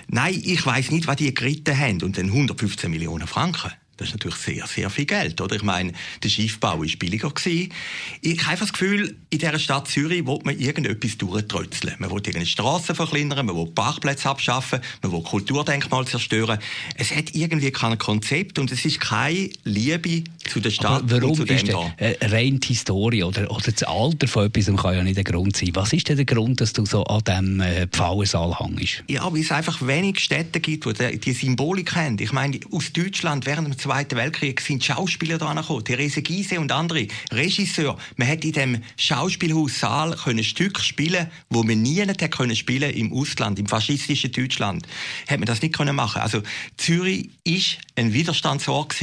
Nein, 0.09 0.41
ich 0.45 0.65
weiß 0.65 0.91
nicht, 0.91 1.07
was 1.07 1.17
die 1.17 1.35
geritten 1.35 1.79
haben. 1.79 2.03
Und 2.03 2.17
dann 2.17 2.27
115 2.27 2.91
Millionen 2.91 3.27
Franken. 3.27 3.73
Das 3.97 4.09
ist 4.09 4.15
natürlich 4.15 4.37
sehr, 4.37 4.67
sehr 4.67 4.91
viel 4.91 5.07
Geld, 5.07 5.41
oder? 5.41 5.57
Ich 5.57 5.63
meine, 5.63 5.93
der 6.23 6.29
Schiffbau 6.29 6.81
war 6.81 6.87
billiger 6.99 7.31
gewesen. 7.31 7.73
Ich 8.21 8.39
habe 8.41 8.51
einfach 8.51 8.67
das 8.67 8.73
Gefühl, 8.73 9.17
in 9.31 9.39
dieser 9.39 9.59
Stadt 9.59 9.89
Zürich 9.89 10.27
will 10.27 10.39
man 10.45 10.59
irgendetwas 10.59 11.17
durchtrötzeln. 11.17 11.97
Man 11.99 12.11
will 12.11 12.19
irgendeine 12.19 12.47
Straßen 12.47 12.95
verkleinern, 12.95 13.47
man 13.47 13.57
will 13.57 13.67
Parkplätze 13.67 14.29
abschaffen, 14.29 14.81
man 15.03 15.13
will 15.13 15.23
Kulturdenkmale 15.23 16.07
zerstören. 16.07 16.59
Es 16.97 17.15
hat 17.15 17.35
irgendwie 17.35 17.71
kein 17.71 17.97
Konzept 17.99 18.59
und 18.59 18.71
es 18.71 18.85
ist 18.85 19.01
keine 19.01 19.51
Liebe 19.65 20.25
zu 20.49 20.61
der 20.61 20.71
Stadt 20.71 21.03
Aber 21.03 21.11
warum 21.11 21.31
und 21.31 21.37
zu 21.37 21.45
dem 21.45 21.57
ist 21.57 21.69
da. 21.69 21.93
Äh, 21.97 22.17
rein 22.27 22.61
die 22.61 22.69
Historie 22.69 23.23
oder, 23.23 23.51
oder 23.51 23.71
das 23.73 23.83
Alter 23.83 24.29
von 24.29 24.47
etwas 24.47 24.67
kann 24.77 24.95
ja 24.95 25.03
nicht 25.03 25.17
der 25.17 25.25
Grund 25.25 25.57
sein. 25.57 25.71
Was 25.75 25.93
ist 25.93 26.09
denn 26.09 26.17
der 26.17 26.25
Grund, 26.25 26.61
dass 26.61 26.73
du 26.73 26.87
so 26.87 27.05
an 27.05 27.23
diesem 27.25 27.61
äh, 27.61 27.87
Pfauensaal 27.87 28.59
hängst? 28.59 29.05
Ja, 29.09 29.33
weil 29.33 29.41
es 29.41 29.51
einfach 29.51 29.87
wenig 29.87 30.21
Städte 30.21 30.61
gibt, 30.61 30.87
die 30.87 31.19
die 31.19 31.33
Symbolik 31.33 31.95
haben. 31.95 32.19
Ich 32.21 32.33
meine, 32.33 32.61
aus 32.73 32.93
Deutschland 32.93 33.47
während 33.47 33.69
dem 33.69 33.79
Zweiten 33.79 34.17
Weltkrieg 34.17 34.61
sind 34.61 34.85
Schauspieler 34.85 35.39
da 35.39 35.53
gekommen, 35.53 35.85
Therese 35.85 36.23
Giese 36.23 36.61
und 36.61 36.73
andere, 36.73 37.07
Regisseur. 37.33 37.97
Man 38.17 38.29
hätte 38.29 38.47
in 38.47 38.53
dem 38.53 38.83
Schauspielhaus 38.97 39.81
Saal 39.81 40.17
können 40.17 40.45
Stück 40.45 40.81
spielen, 40.81 41.29
wo 41.51 41.63
man 41.63 41.83
nie 41.83 42.01
hätte 42.01 42.29
können 42.29 42.57
spielen 42.57 42.91
im 42.91 43.13
Ausland, 43.13 43.59
im 43.59 43.67
faschistischen 43.67 44.33
Deutschland. 44.33 44.87
Hätte 45.27 45.41
man 45.41 45.47
das 45.47 45.63
nicht 45.63 45.75
können 45.75 45.97
machen. 45.97 46.23
Also 46.23 46.43
Zürich 46.77 47.31
ist 47.45 47.79
ein 47.97 48.13
Widerstandsort 48.13 48.95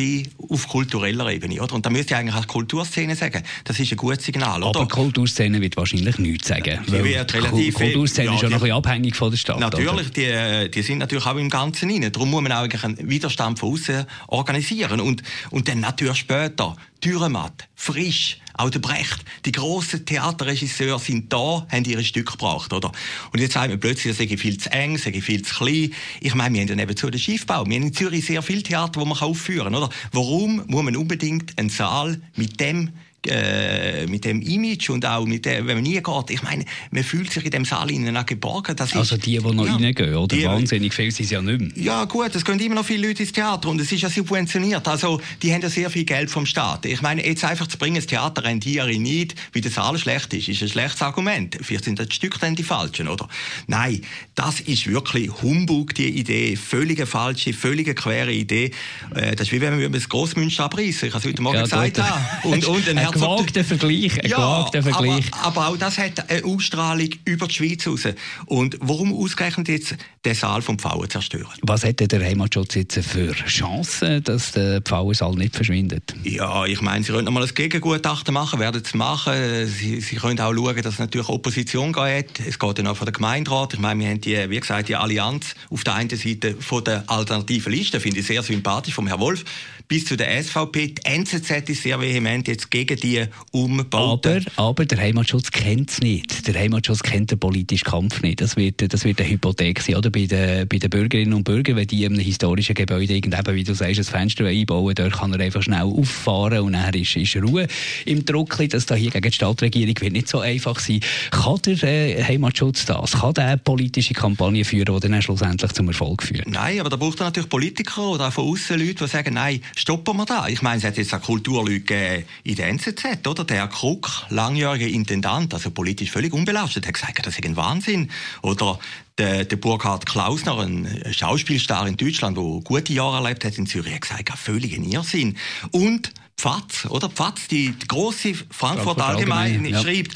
auf 0.50 0.68
kultureller 0.68 1.26
Ebene, 1.34 1.62
oder? 1.62 1.76
Und 1.76 1.86
da 1.86 1.90
müsste 1.90 2.14
ich 2.14 2.20
eigentlich 2.20 2.36
als 2.36 2.48
Kulturszene 2.48 3.16
sagen, 3.16 3.44
das 3.64 3.80
ist 3.80 3.92
ein 3.92 3.98
gutes 3.98 4.26
Signal, 4.26 4.64
oder? 4.64 4.80
Aber 4.80 4.88
Kulturszene 4.88 5.62
wird 5.62 5.78
wahrscheinlich 5.78 6.18
nichts 6.18 6.48
sagen. 6.48 6.80
Die 6.88 7.04
wird 7.04 7.34
relativ 7.34 7.76
Kulturszene 7.76 8.28
ja, 8.28 8.36
ist 8.36 8.42
ja 8.42 8.50
noch 8.50 8.56
ein 8.58 8.62
bisschen 8.62 8.76
abhängig 8.78 9.16
von 9.16 9.32
der 9.32 9.38
Stadt. 9.38 9.60
Natürlich, 9.60 10.12
die, 10.12 10.72
die 10.72 10.82
sind 10.82 11.00
natürlich 11.00 11.26
auch 11.26 11.36
im 11.36 11.50
Ganzen 11.50 11.90
rein. 11.90 12.12
Darum 12.12 12.30
muss 12.32 12.42
man 12.42 12.52
auch 12.52 12.64
eigentlich 12.64 12.84
einen 12.84 13.10
Widerstand 13.10 13.60
von 13.60 13.74
außen 13.74 14.06
organisieren. 14.28 15.00
Und, 15.00 15.24
und 15.50 15.68
dann 15.68 15.80
natürlich 15.80 16.18
später, 16.18 16.76
Dürrematt, 17.04 17.68
Frisch, 17.76 18.38
auch 18.54 18.70
der 18.70 18.80
Brecht, 18.80 19.24
die 19.46 19.52
grossen 19.52 20.06
Theaterregisseure 20.06 21.00
sind 21.00 21.32
da, 21.32 21.66
haben 21.70 21.86
ihre 21.86 22.04
Stücke 22.04 22.34
gebracht, 22.34 22.72
oder? 22.74 22.92
Und 23.32 23.40
jetzt 23.40 23.54
sagen 23.54 23.72
wir 23.72 23.80
plötzlich, 23.80 24.16
das 24.16 24.28
sei 24.28 24.38
viel 24.38 24.58
zu 24.58 24.72
eng, 24.72 24.98
sei 24.98 25.12
viel 25.22 25.42
zu 25.42 25.56
klein. 25.56 25.94
Ich 26.22 26.36
meine, 26.36 26.54
wir 26.54 26.62
haben 26.62 26.68
ja 26.70 26.76
nebenzu 26.76 27.10
den 27.10 27.20
Schiffbau. 27.20 27.66
Wir 27.66 27.76
haben 27.76 27.88
in 27.88 27.94
Zürich 27.94 28.26
sehr 28.26 28.42
viele 28.42 28.64
Theater, 28.64 29.02
die 29.02 29.08
man 29.08 29.18
aufführen 29.18 29.74
kann, 29.74 29.76
oder? 29.76 29.90
Warum 30.12 30.64
muss 30.68 30.84
man 30.84 30.96
unbedingt 30.96 31.58
einen 31.58 31.70
Saal 31.70 32.22
mit 32.36 32.60
dem 32.60 32.92
äh, 33.28 34.06
mit 34.08 34.26
dem 34.26 34.42
Image 34.42 34.90
und 34.90 35.06
auch 35.06 35.26
mit 35.26 35.46
dem, 35.46 35.68
wenn 35.68 35.76
man 35.76 35.84
nie 35.84 36.02
geht, 36.02 36.30
ich 36.30 36.44
meine, 36.44 36.66
man 36.92 37.04
fühlt 37.04 37.32
sich 37.32 37.46
in 37.46 37.52
dem 37.52 37.66
Saal 37.66 37.90
innen 37.92 38.16
auch 38.18 38.26
geborgen. 38.26 38.76
Das 38.76 38.94
also 38.96 39.18
die, 39.18 39.38
die 39.38 39.40
noch 39.40 39.66
ja, 39.66 39.76
reingehen, 39.76 40.16
oder? 40.16 40.36
Die, 40.36 40.46
Wahnsinnig 40.46 40.94
viel 40.94 41.12
sind 41.12 41.26
es 41.26 41.32
ja 41.32 41.42
nicht 41.42 41.60
mehr. 41.60 41.70
Ja 41.76 42.06
gut, 42.06 42.36
es 42.36 42.44
gehen 42.44 42.60
immer 42.60 42.76
noch 42.76 42.86
viele 42.86 43.08
Leute 43.08 43.24
ins 43.24 43.32
Theater 43.32 43.70
und 43.70 43.80
es 43.80 43.92
ist 43.92 44.02
ja 44.02 44.10
subventioniert. 44.10 44.88
Also 44.88 45.22
die 45.42 45.54
haben 45.54 45.62
ja 45.62 45.70
sehr 45.70 45.90
viel 45.90 46.04
Geld 46.04 46.30
vom 46.30 46.46
Staat. 46.46 46.86
Ich 46.86 47.02
meine, 47.02 47.26
jetzt 47.26 47.44
einfach 47.46 47.68
zu 47.68 47.78
bringen, 47.78 47.96
das 47.96 48.08
Theater 48.08 48.44
rentiere 48.44 48.94
nicht, 48.98 49.36
wie 49.54 49.62
der 49.62 49.72
Saal 49.72 49.98
schlecht 49.98 50.34
ist, 50.34 50.50
ist 50.50 50.62
ein 50.62 50.70
schlechtes 50.70 51.02
Argument. 51.02 51.58
Vielleicht 51.62 51.86
sind 51.86 52.00
das 52.00 52.10
die 52.10 52.16
Stücke 52.16 52.40
dann 52.40 52.56
die 52.56 52.64
falschen, 52.64 53.08
oder? 53.08 53.28
Nein, 53.68 54.02
das 54.36 54.60
ist 54.60 54.88
wirklich 54.88 55.32
Humbug, 55.42 55.96
die 55.96 56.10
Idee. 56.10 56.56
Völlige 56.56 57.06
falsche, 57.06 57.54
völlige 57.54 57.96
quere 57.96 58.32
Idee. 58.32 58.72
Äh, 59.16 59.36
das 59.36 59.48
ist 59.48 59.54
wie 59.54 59.62
wenn 59.62 59.80
man 59.80 59.92
das 59.92 60.10
Grossmünster 60.10 60.66
abreißen. 60.66 61.08
Ich 61.08 61.14
habe 61.14 61.24
es 61.24 61.32
heute 61.32 61.42
Morgen 61.42 61.58
ja, 61.58 61.64
gesagt. 61.64 62.02
Und, 62.44 62.66
und 62.66 62.90
ein 62.90 62.98
Herr 63.04 63.13
gewagter 63.14 63.64
Vergleich. 63.64 64.24
Ein 64.24 64.30
ja, 64.30 64.38
gewagter 64.38 64.84
Vergleich. 64.84 65.26
Aber, 65.34 65.62
aber, 65.62 65.68
auch 65.70 65.78
das 65.78 65.98
hat 65.98 66.30
eine 66.30 66.44
Ausstrahlung 66.46 67.10
über 67.26 67.48
die 67.48 67.54
Schweiz 67.54 67.88
raus. 67.88 68.08
Und 68.46 68.78
warum 68.82 69.14
ausgerechnet 69.14 69.68
jetzt 69.70 69.96
den 70.26 70.36
Saal 70.36 70.62
vom 70.62 70.80
Pfauen 70.80 71.10
zerstören? 71.10 71.48
Was 71.62 71.84
hätte 71.84 72.08
der 72.08 72.24
Heimatschutz 72.24 72.76
jetzt 72.76 73.00
für 73.00 73.34
Chancen, 73.34 74.24
dass 74.24 74.52
der 74.52 74.82
Pfauensaal 74.82 75.34
nicht 75.36 75.56
verschwindet? 75.56 76.14
Ja, 76.24 76.66
ich 76.66 76.82
meine, 76.82 77.04
Sie 77.04 77.12
können 77.12 77.26
noch 77.26 77.32
mal 77.32 77.44
ein 77.44 77.54
Gegengutachten 77.54 78.34
machen, 78.34 78.60
werden 78.60 78.82
es 78.84 78.94
machen. 78.94 79.68
Sie, 79.68 80.02
Sie 80.02 80.16
können 80.16 80.40
auch 80.40 80.54
schauen, 80.54 80.82
dass 80.82 80.94
es 80.94 81.00
natürlich 81.00 81.30
Opposition 81.30 81.94
geht. 81.94 82.40
Es 82.40 82.60
geht 82.60 82.80
dann 82.80 82.88
auch 82.88 82.98
von 82.98 83.06
der 83.06 83.14
Gemeinderat. 83.14 83.74
Ich 83.74 83.80
meine, 83.80 84.00
wir 84.00 84.10
haben 84.10 84.22
die, 84.22 84.50
wie 84.50 84.60
gesagt, 84.60 84.90
die 84.90 84.96
Allianz 84.96 85.56
auf 85.70 85.84
der 85.84 85.96
einen 85.96 86.10
Seite 86.10 86.56
von 86.60 86.84
der 86.84 87.04
alternativen 87.08 87.72
Liste, 87.72 88.00
finde 88.00 88.20
ich 88.20 88.28
sehr 88.28 88.44
sympathisch, 88.44 88.94
vom 88.94 89.08
Herrn 89.08 89.20
Wolf, 89.20 89.44
bis 89.88 90.06
zu 90.06 90.16
der 90.16 90.42
SVP. 90.42 90.88
Die 90.88 91.06
NZZ 91.06 91.70
ist 91.70 91.84
sehr 91.84 92.00
vehement 92.00 92.48
jetzt 92.48 92.72
gegen 92.72 92.98
die 93.04 93.26
Umbauten. 93.52 94.46
Aber, 94.56 94.70
aber 94.70 94.86
der 94.86 95.00
Heimatschutz 95.00 95.52
kennt 95.52 95.92
es 95.92 96.02
nicht. 96.02 96.48
Der 96.48 96.60
Heimatschutz 96.60 97.04
kennt 97.04 97.32
den 97.32 97.40
politischen 97.40 97.86
Kampf 97.86 98.22
nicht. 98.22 98.42
Das 98.42 98.56
wird, 98.56 98.94
das 98.94 99.04
wird 99.04 99.20
eine 99.20 99.30
Hypothek 99.30 99.82
sein, 99.82 99.96
oder? 99.96 100.10
Bei 100.10 100.26
den, 100.26 100.68
bei 100.68 100.78
den 100.78 100.90
Bürgerinnen 100.90 101.34
und 101.34 101.44
Bürgern, 101.44 101.76
wenn 101.76 101.88
die 101.88 102.06
in 102.06 102.14
einem 102.14 102.24
historischen 102.24 102.76
Gebäude 102.76 103.14
eben, 103.14 103.32
wie 103.32 103.64
du 103.64 103.74
sagst, 103.74 104.00
ein 104.00 104.04
Fenster 104.06 104.46
einbauen, 104.46 104.96
dort 104.96 105.14
kann 105.14 105.34
er 105.34 105.40
einfach 105.40 105.62
schnell 105.62 105.84
auffahren 105.84 106.60
und 106.62 106.74
dann 106.74 106.94
ist, 106.94 107.16
ist 107.16 107.36
Ruhe 107.36 107.68
im 108.06 108.26
Druck. 108.26 108.58
Das 108.70 108.86
da 108.86 108.96
hier 108.96 109.12
gegen 109.12 109.30
die 109.30 109.34
Stadtregierung 109.36 109.96
wird 110.00 110.14
nicht 110.14 110.30
so 110.30 110.40
einfach 110.40 110.80
sein. 110.80 111.02
Kann 111.32 111.60
der 111.66 111.84
äh, 111.84 112.24
Heimatschutz 112.24 112.86
das? 112.86 113.12
Kann 113.12 113.34
der 113.34 113.58
politische 113.58 114.14
Kampagne 114.14 114.64
führen, 114.64 114.96
die 114.96 115.08
dann 115.08 115.22
schlussendlich 115.22 115.72
zum 115.74 115.88
Erfolg 115.90 116.24
führt? 116.24 116.48
Nein, 116.48 116.80
aber 116.80 116.90
da 116.90 116.96
braucht 116.96 117.20
er 117.20 117.26
natürlich 117.26 117.50
Politiker 117.50 118.10
oder 118.10 118.28
auch 118.30 118.34
von 118.34 118.46
außen 118.46 118.80
Leute, 118.80 119.04
die 119.04 119.08
sagen, 119.08 119.34
nein, 119.34 119.62
stoppen 119.76 120.18
wir 120.18 120.26
da. 120.26 120.48
Ich 120.48 120.62
meine, 120.62 120.78
es 120.78 120.84
hat 120.84 120.98
jetzt 120.98 121.14
auch 121.14 121.22
Kulturleute 121.22 122.24
in 122.44 122.56
der 122.56 122.68
NZZ, 122.70 122.93
oder? 123.28 123.44
Der 123.44 123.58
Herr 123.58 123.68
Krug, 123.68 124.10
langjähriger 124.30 124.88
Intendant, 124.88 125.54
also 125.54 125.72
politisch 125.72 126.12
völlig 126.12 126.34
unbelastet, 126.34 126.88
hat 126.88 126.94
gesagt, 126.94 127.26
das 127.26 127.38
ist 127.38 127.46
ein 127.46 127.56
Wahnsinn. 127.56 128.10
Oder 128.42 128.80
der, 129.18 129.46
der 129.46 129.56
Burkhard 129.56 130.06
Klausner, 130.06 130.60
ein 130.60 131.04
Schauspielstar 131.12 131.88
in 131.88 131.98
Deutschland, 131.98 132.38
der 132.38 132.44
gute 132.64 132.94
Jahre 132.94 133.18
erlebt 133.18 133.46
hat 133.46 133.58
in 133.58 133.66
Zürich, 133.66 133.94
hat 133.94 134.02
gesagt, 134.02 134.38
völlig 134.38 134.76
ein 134.76 134.84
Irrsinn. 134.84 135.38
Und 135.72 136.12
Pfatz, 136.38 136.86
oder? 136.86 137.10
Pfatz, 137.10 137.48
die, 137.48 137.72
die 137.72 137.88
grosse 137.88 138.34
Frankfurt, 138.34 138.56
Frankfurt 138.56 139.02
Allgemeine, 139.02 139.70
ja. 139.70 139.82
schreibt, 139.82 140.16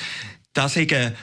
dass 0.53 0.75
eben 0.75 1.13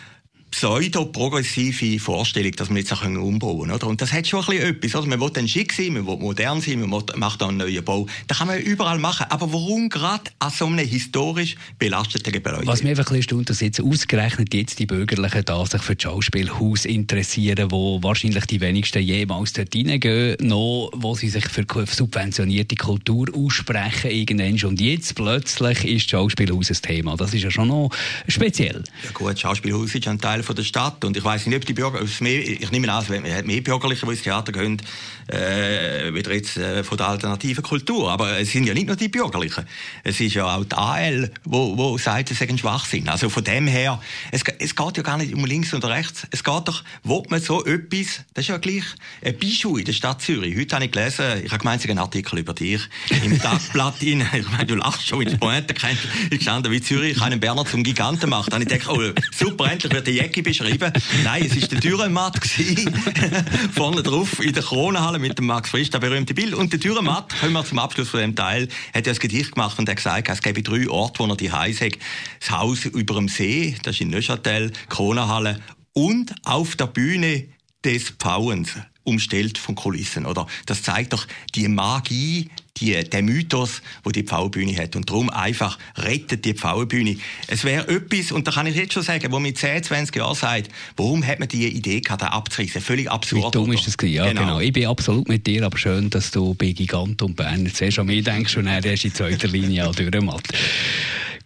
pseudo-progressive 0.54 1.98
Vorstellung, 1.98 2.52
dass 2.52 2.70
wir 2.70 2.78
jetzt 2.78 2.92
auch 2.92 3.02
umbauen 3.02 3.58
können. 3.58 3.72
Oder? 3.72 3.86
Und 3.88 4.00
das 4.00 4.12
hat 4.12 4.26
schon 4.26 4.40
ein 4.40 4.46
bisschen 4.46 4.76
etwas. 4.76 4.94
Oder? 4.94 5.06
Man 5.08 5.20
will 5.20 5.30
dann 5.30 5.48
schick 5.48 5.72
sein, 5.72 5.94
man 5.94 6.06
will 6.06 6.16
modern 6.16 6.60
sein, 6.60 6.78
man 6.78 6.90
macht 7.16 7.40
dann 7.40 7.48
einen 7.48 7.58
neuen 7.58 7.84
Bau. 7.84 8.06
Das 8.28 8.38
kann 8.38 8.46
man 8.46 8.60
überall 8.60 8.98
machen. 8.98 9.26
Aber 9.30 9.52
warum 9.52 9.88
gerade 9.88 10.30
an 10.38 10.50
so 10.50 10.66
einem 10.66 10.86
historisch 10.86 11.56
belasteten 11.78 12.32
Gebäude? 12.32 12.66
Was 12.66 12.84
mich 12.84 12.90
einfach 12.90 13.10
ein 13.10 13.16
bisschen 13.16 13.44
dass 13.44 13.60
jetzt 13.60 13.80
ausgerechnet 13.80 14.54
jetzt 14.54 14.78
die 14.78 14.86
Bürgerlichen 14.86 15.44
da 15.44 15.66
sich 15.66 15.82
für 15.82 15.96
das 15.96 16.04
Schauspielhaus 16.04 16.84
interessieren, 16.84 17.72
wo 17.72 18.00
wahrscheinlich 18.02 18.46
die 18.46 18.60
wenigsten 18.60 19.02
jemals 19.02 19.54
dort 19.54 19.74
reingehen, 19.74 20.36
noch, 20.40 20.90
wo 20.94 21.16
sie 21.16 21.30
sich 21.30 21.48
für 21.48 21.66
subventionierte 21.84 22.76
Kultur 22.76 23.26
aussprechen 23.34 24.12
irgendwann. 24.12 24.70
Und 24.70 24.80
jetzt 24.80 25.16
plötzlich 25.16 25.84
ist 25.84 26.04
das 26.04 26.10
Schauspielhaus 26.10 26.70
ein 26.70 26.76
Thema. 26.80 27.16
Das 27.16 27.34
ist 27.34 27.42
ja 27.42 27.50
schon 27.50 27.68
noch 27.68 27.90
speziell. 28.28 28.84
Ja 29.02 29.10
gut, 29.12 29.38
Schauspielhaus 29.38 29.92
ist 29.92 30.06
ein 30.06 30.20
Teil 30.20 30.43
von 30.44 30.54
der 30.54 30.62
Stadt. 30.62 31.04
Und 31.04 31.16
ich 31.16 31.24
weiß 31.24 31.46
nicht, 31.46 31.56
ob 31.56 31.64
die 31.66 31.72
Bürger, 31.72 32.00
ich 32.02 32.20
nehme 32.20 32.92
an, 32.92 33.04
es 33.04 33.34
hat 33.34 33.46
mehr 33.46 33.60
Bürgerliche, 33.60 34.06
die 34.06 34.12
ins 34.12 34.22
Theater 34.22 34.52
gehen, 34.52 34.80
äh, 35.28 36.12
wieder 36.14 36.32
jetzt 36.32 36.56
äh, 36.56 36.84
von 36.84 36.98
der 36.98 37.08
alternativen 37.08 37.62
Kultur. 37.62 38.10
Aber 38.10 38.38
es 38.38 38.52
sind 38.52 38.64
ja 38.66 38.74
nicht 38.74 38.86
nur 38.86 38.96
die 38.96 39.08
Bürgerlichen. 39.08 39.66
Es 40.02 40.20
ist 40.20 40.34
ja 40.34 40.56
auch 40.56 40.64
die 40.64 40.76
AL, 40.76 41.30
wo, 41.44 41.76
wo 41.76 41.98
sagt, 41.98 42.30
es 42.30 42.38
sei 42.38 42.48
ein 42.48 42.58
Schwachsinn. 42.58 43.08
Also 43.08 43.28
von 43.28 43.42
dem 43.42 43.66
her, 43.66 44.00
es, 44.30 44.42
es 44.58 44.76
geht 44.76 44.96
ja 44.96 45.02
gar 45.02 45.18
nicht 45.18 45.34
um 45.34 45.44
links 45.44 45.72
und 45.72 45.84
rechts. 45.84 46.26
Es 46.30 46.44
geht 46.44 46.68
doch, 46.68 46.84
wo 47.02 47.24
man 47.28 47.40
so 47.40 47.64
etwas, 47.64 48.24
das 48.34 48.44
ist 48.44 48.48
ja 48.48 48.58
gleich 48.58 48.84
ein 49.24 49.36
Bischof 49.38 49.78
in 49.78 49.84
der 49.84 49.92
Stadt 49.92 50.22
Zürich. 50.22 50.56
Heute 50.56 50.76
habe 50.76 50.84
ich 50.84 50.92
gelesen, 50.92 51.24
ich 51.44 51.50
habe 51.50 51.58
gemeint, 51.58 51.82
es 51.82 51.90
einen 51.90 51.98
Artikel 51.98 52.38
über 52.38 52.54
dich 52.54 52.80
im 53.22 53.38
Tagblatt 53.40 54.02
in, 54.02 54.20
ich 54.20 54.50
meine, 54.50 54.66
du 54.66 54.74
lachst 54.74 55.08
schon, 55.08 55.20
wie 55.20 55.24
die 55.24 55.36
Pointe 55.36 55.74
kennst. 55.74 56.02
Ich 56.30 56.42
stand 56.42 56.68
wie 56.70 56.80
Zürich 56.80 57.20
einen 57.20 57.40
Berner 57.40 57.64
zum 57.64 57.82
Giganten 57.82 58.30
macht. 58.30 58.52
Dann 58.52 58.62
ich 58.62 58.68
gedacht, 58.68 58.88
oh, 58.88 59.00
super, 59.32 59.70
endlich 59.70 59.92
wird 59.92 60.06
der 60.06 60.14
Jäcki 60.34 60.42
beschrieben. 60.42 60.92
Nein, 61.24 61.44
es 61.44 61.60
war 61.60 61.68
der 61.68 61.80
Dürrematt 61.80 62.40
vorne 63.72 64.02
drauf 64.02 64.40
in 64.40 64.52
der 64.52 64.62
Kronenhalle 64.62 65.18
mit 65.18 65.38
dem 65.38 65.46
Max 65.46 65.70
Frisch, 65.70 65.90
der 65.90 66.00
berühmte 66.00 66.34
Bild. 66.34 66.54
Und 66.54 66.72
der 66.72 66.80
Dürrematt, 66.80 67.38
kommen 67.38 67.52
wir 67.52 67.64
zum 67.64 67.78
Abschluss 67.78 68.08
von 68.08 68.20
dem 68.20 68.34
Teil, 68.34 68.68
hat 68.92 69.06
ja 69.06 69.12
ein 69.12 69.18
Gedicht 69.18 69.52
gemacht 69.52 69.78
und 69.78 69.88
hat 69.88 69.96
gesagt, 69.96 70.28
es 70.28 70.42
gäbe 70.42 70.62
drei 70.62 70.88
Orte, 70.88 71.20
wo 71.20 71.26
er 71.26 71.36
die 71.36 71.52
Heise 71.52 71.86
hat. 71.86 71.98
Das 72.40 72.50
Haus 72.50 72.84
über 72.84 73.14
dem 73.14 73.28
See, 73.28 73.76
das 73.82 73.96
ist 73.96 74.00
in 74.00 74.10
Neuchâtel, 74.10 74.72
Kronenhalle 74.88 75.60
und 75.92 76.34
auf 76.44 76.76
der 76.76 76.86
Bühne 76.86 77.44
des 77.84 78.10
Pfauens 78.10 78.70
umstellt 79.04 79.58
von 79.58 79.74
Kulissen, 79.74 80.26
oder? 80.26 80.46
Das 80.66 80.82
zeigt 80.82 81.12
doch 81.12 81.26
die 81.54 81.68
Magie, 81.68 82.50
die, 82.78 82.92
der 83.04 83.22
Mythos, 83.22 83.82
wo 84.02 84.10
die 84.10 84.24
Pfauenbühne 84.24 84.76
hat. 84.76 84.96
Und 84.96 85.08
darum 85.08 85.30
einfach 85.30 85.78
rettet 85.96 86.44
die 86.44 86.54
Pfauenbühne. 86.54 87.16
Es 87.46 87.64
wäre 87.64 87.88
etwas, 87.88 88.32
und 88.32 88.48
da 88.48 88.52
kann 88.52 88.66
ich 88.66 88.74
jetzt 88.74 88.94
schon 88.94 89.02
sagen, 89.02 89.30
wo 89.30 89.38
mit 89.38 89.58
10, 89.58 89.84
20 89.84 90.16
Jahren 90.16 90.34
sagt, 90.34 90.70
warum 90.96 91.24
hat 91.24 91.38
man 91.38 91.48
die 91.48 91.66
Idee 91.68 92.00
gehabt, 92.00 92.22
den 92.22 92.28
abzureißen? 92.28 92.80
Völlig 92.80 93.10
absurd. 93.10 93.44
Wie 93.44 93.50
dumm 93.58 93.72
ist 93.72 93.86
das 93.86 93.96
Ja, 94.02 94.26
genau. 94.26 94.40
genau. 94.40 94.60
Ich 94.60 94.72
bin 94.72 94.86
absolut 94.86 95.28
mit 95.28 95.46
dir, 95.46 95.64
aber 95.64 95.78
schön, 95.78 96.10
dass 96.10 96.30
du 96.32 96.54
bei 96.54 96.72
Gigant 96.72 97.22
und 97.22 97.36
Berner 97.36 97.72
zuerst 97.72 97.98
an 98.00 98.06
mich 98.06 98.24
denkst 98.24 98.56
und 98.56 98.66
er 98.66 98.84
ist 98.84 99.04
in 99.04 99.14
zweiter 99.14 99.48
Linie 99.48 99.88
auch 99.88 99.94
durchmacht. 99.94 100.48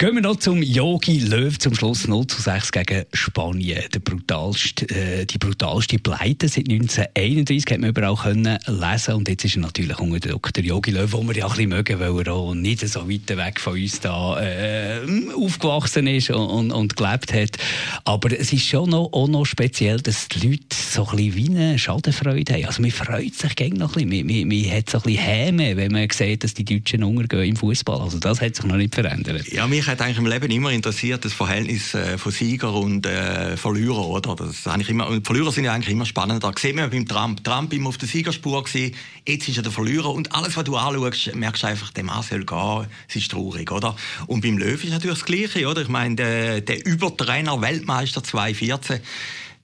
Gehen 0.00 0.14
wir 0.14 0.22
noch 0.22 0.36
zum 0.36 0.62
Yogi 0.62 1.18
Löw 1.18 1.58
zum 1.58 1.74
Schluss 1.74 2.06
0 2.06 2.24
zu 2.28 2.40
6 2.40 2.70
gegen 2.70 3.04
Spanien. 3.12 3.82
Der 3.92 3.98
brutalste, 3.98 4.88
äh, 4.94 5.26
die 5.26 5.38
brutalste 5.38 5.98
Pleite 5.98 6.46
seit 6.46 6.68
1931 6.68 7.64
hat 7.68 7.80
man 7.80 7.90
überall 7.90 8.14
können 8.14 8.60
lesen 8.64 9.14
und 9.14 9.28
jetzt 9.28 9.44
ist 9.44 9.56
er 9.56 9.62
natürlich 9.62 9.98
unter 9.98 10.20
Druck. 10.20 10.52
Der 10.52 10.62
Yogi 10.62 10.92
Löw, 10.92 11.10
den 11.10 11.26
wir 11.26 11.36
ja 11.36 11.46
ein 11.46 11.50
bisschen 11.50 11.68
mögen, 11.70 11.98
weil 11.98 12.28
er 12.28 12.32
auch 12.32 12.54
nicht 12.54 12.88
so 12.88 13.10
weit 13.10 13.36
weg 13.36 13.58
von 13.58 13.72
uns 13.72 13.98
da 13.98 14.40
äh, 14.40 15.00
aufgewachsen 15.34 16.06
ist 16.06 16.30
und, 16.30 16.46
und, 16.46 16.70
und, 16.70 16.96
gelebt 16.96 17.34
hat. 17.34 17.56
Aber 18.04 18.30
es 18.30 18.52
ist 18.52 18.66
schon 18.66 18.90
noch, 18.90 19.10
auch 19.12 19.26
noch 19.26 19.46
speziell, 19.46 20.00
dass 20.00 20.28
die 20.28 20.46
Leute 20.46 20.62
so 20.70 21.08
ein 21.08 21.16
bisschen 21.16 21.34
wie 21.34 21.48
eine 21.48 21.76
Schadenfreude 21.76 22.54
haben. 22.54 22.66
Also 22.66 22.82
man 22.82 22.92
freut 22.92 23.34
sich 23.34 23.56
gegen 23.56 23.78
noch 23.78 23.96
ein 23.96 24.08
bisschen. 24.08 24.28
Man, 24.28 24.48
man, 24.48 24.58
man 24.62 24.76
hat 24.76 24.90
so 24.90 24.98
ein 24.98 25.02
bisschen 25.02 25.24
Häme, 25.24 25.76
wenn 25.76 25.90
man 25.90 26.08
sieht, 26.08 26.44
dass 26.44 26.54
die 26.54 26.64
Deutschen 26.64 27.02
untergehen 27.02 27.48
im 27.48 27.56
Fußball. 27.56 28.00
Also 28.00 28.20
das 28.20 28.40
hat 28.40 28.54
sich 28.54 28.64
noch 28.64 28.76
nicht 28.76 28.94
verändert. 28.94 29.48
Ja, 29.50 29.66
mich 29.66 29.87
hat 29.88 30.00
eigentlich 30.02 30.18
im 30.18 30.26
Leben 30.26 30.50
immer 30.50 30.70
interessiert, 30.70 31.24
das 31.24 31.32
Verhältnis 31.32 31.94
äh, 31.94 32.18
von 32.18 32.30
Sieger 32.30 32.72
und 32.72 33.06
äh, 33.06 33.56
Verlierer, 33.56 34.06
oder? 34.06 34.36
Das 34.36 34.66
eigentlich 34.66 34.90
immer, 34.90 35.08
und 35.08 35.26
Verlierer 35.26 35.50
sind 35.50 35.64
ja 35.64 35.72
eigentlich 35.72 35.92
immer 35.92 36.06
spannender. 36.06 36.52
Das 36.52 36.62
sieht 36.62 36.76
man 36.76 36.90
beim 36.90 37.08
Trump. 37.08 37.42
Trump 37.42 37.72
immer 37.72 37.88
auf 37.88 37.98
der 37.98 38.08
Siegerspur 38.08 38.62
gewesen, 38.64 38.94
jetzt 39.26 39.48
ist 39.48 39.56
er 39.56 39.62
der 39.62 39.72
Verlierer 39.72 40.10
und 40.10 40.34
alles, 40.34 40.56
was 40.56 40.64
du 40.64 40.76
anschaust, 40.76 41.34
merkst 41.34 41.62
du 41.62 41.66
einfach, 41.66 41.90
der 41.90 42.04
Mann 42.04 42.22
soll 42.22 42.44
gehen, 42.44 42.86
es 43.08 43.16
ist 43.16 43.30
traurig, 43.30 43.72
oder? 43.72 43.96
Und 44.26 44.42
beim 44.42 44.58
Löw 44.58 44.82
ist 44.82 44.90
natürlich 44.90 45.18
das 45.18 45.26
Gleiche, 45.26 45.66
oder? 45.66 45.82
Ich 45.82 45.88
meine, 45.88 46.14
der, 46.14 46.60
der 46.60 46.86
Übertrainer 46.86 47.60
Weltmeister 47.60 48.22
2014, 48.22 49.00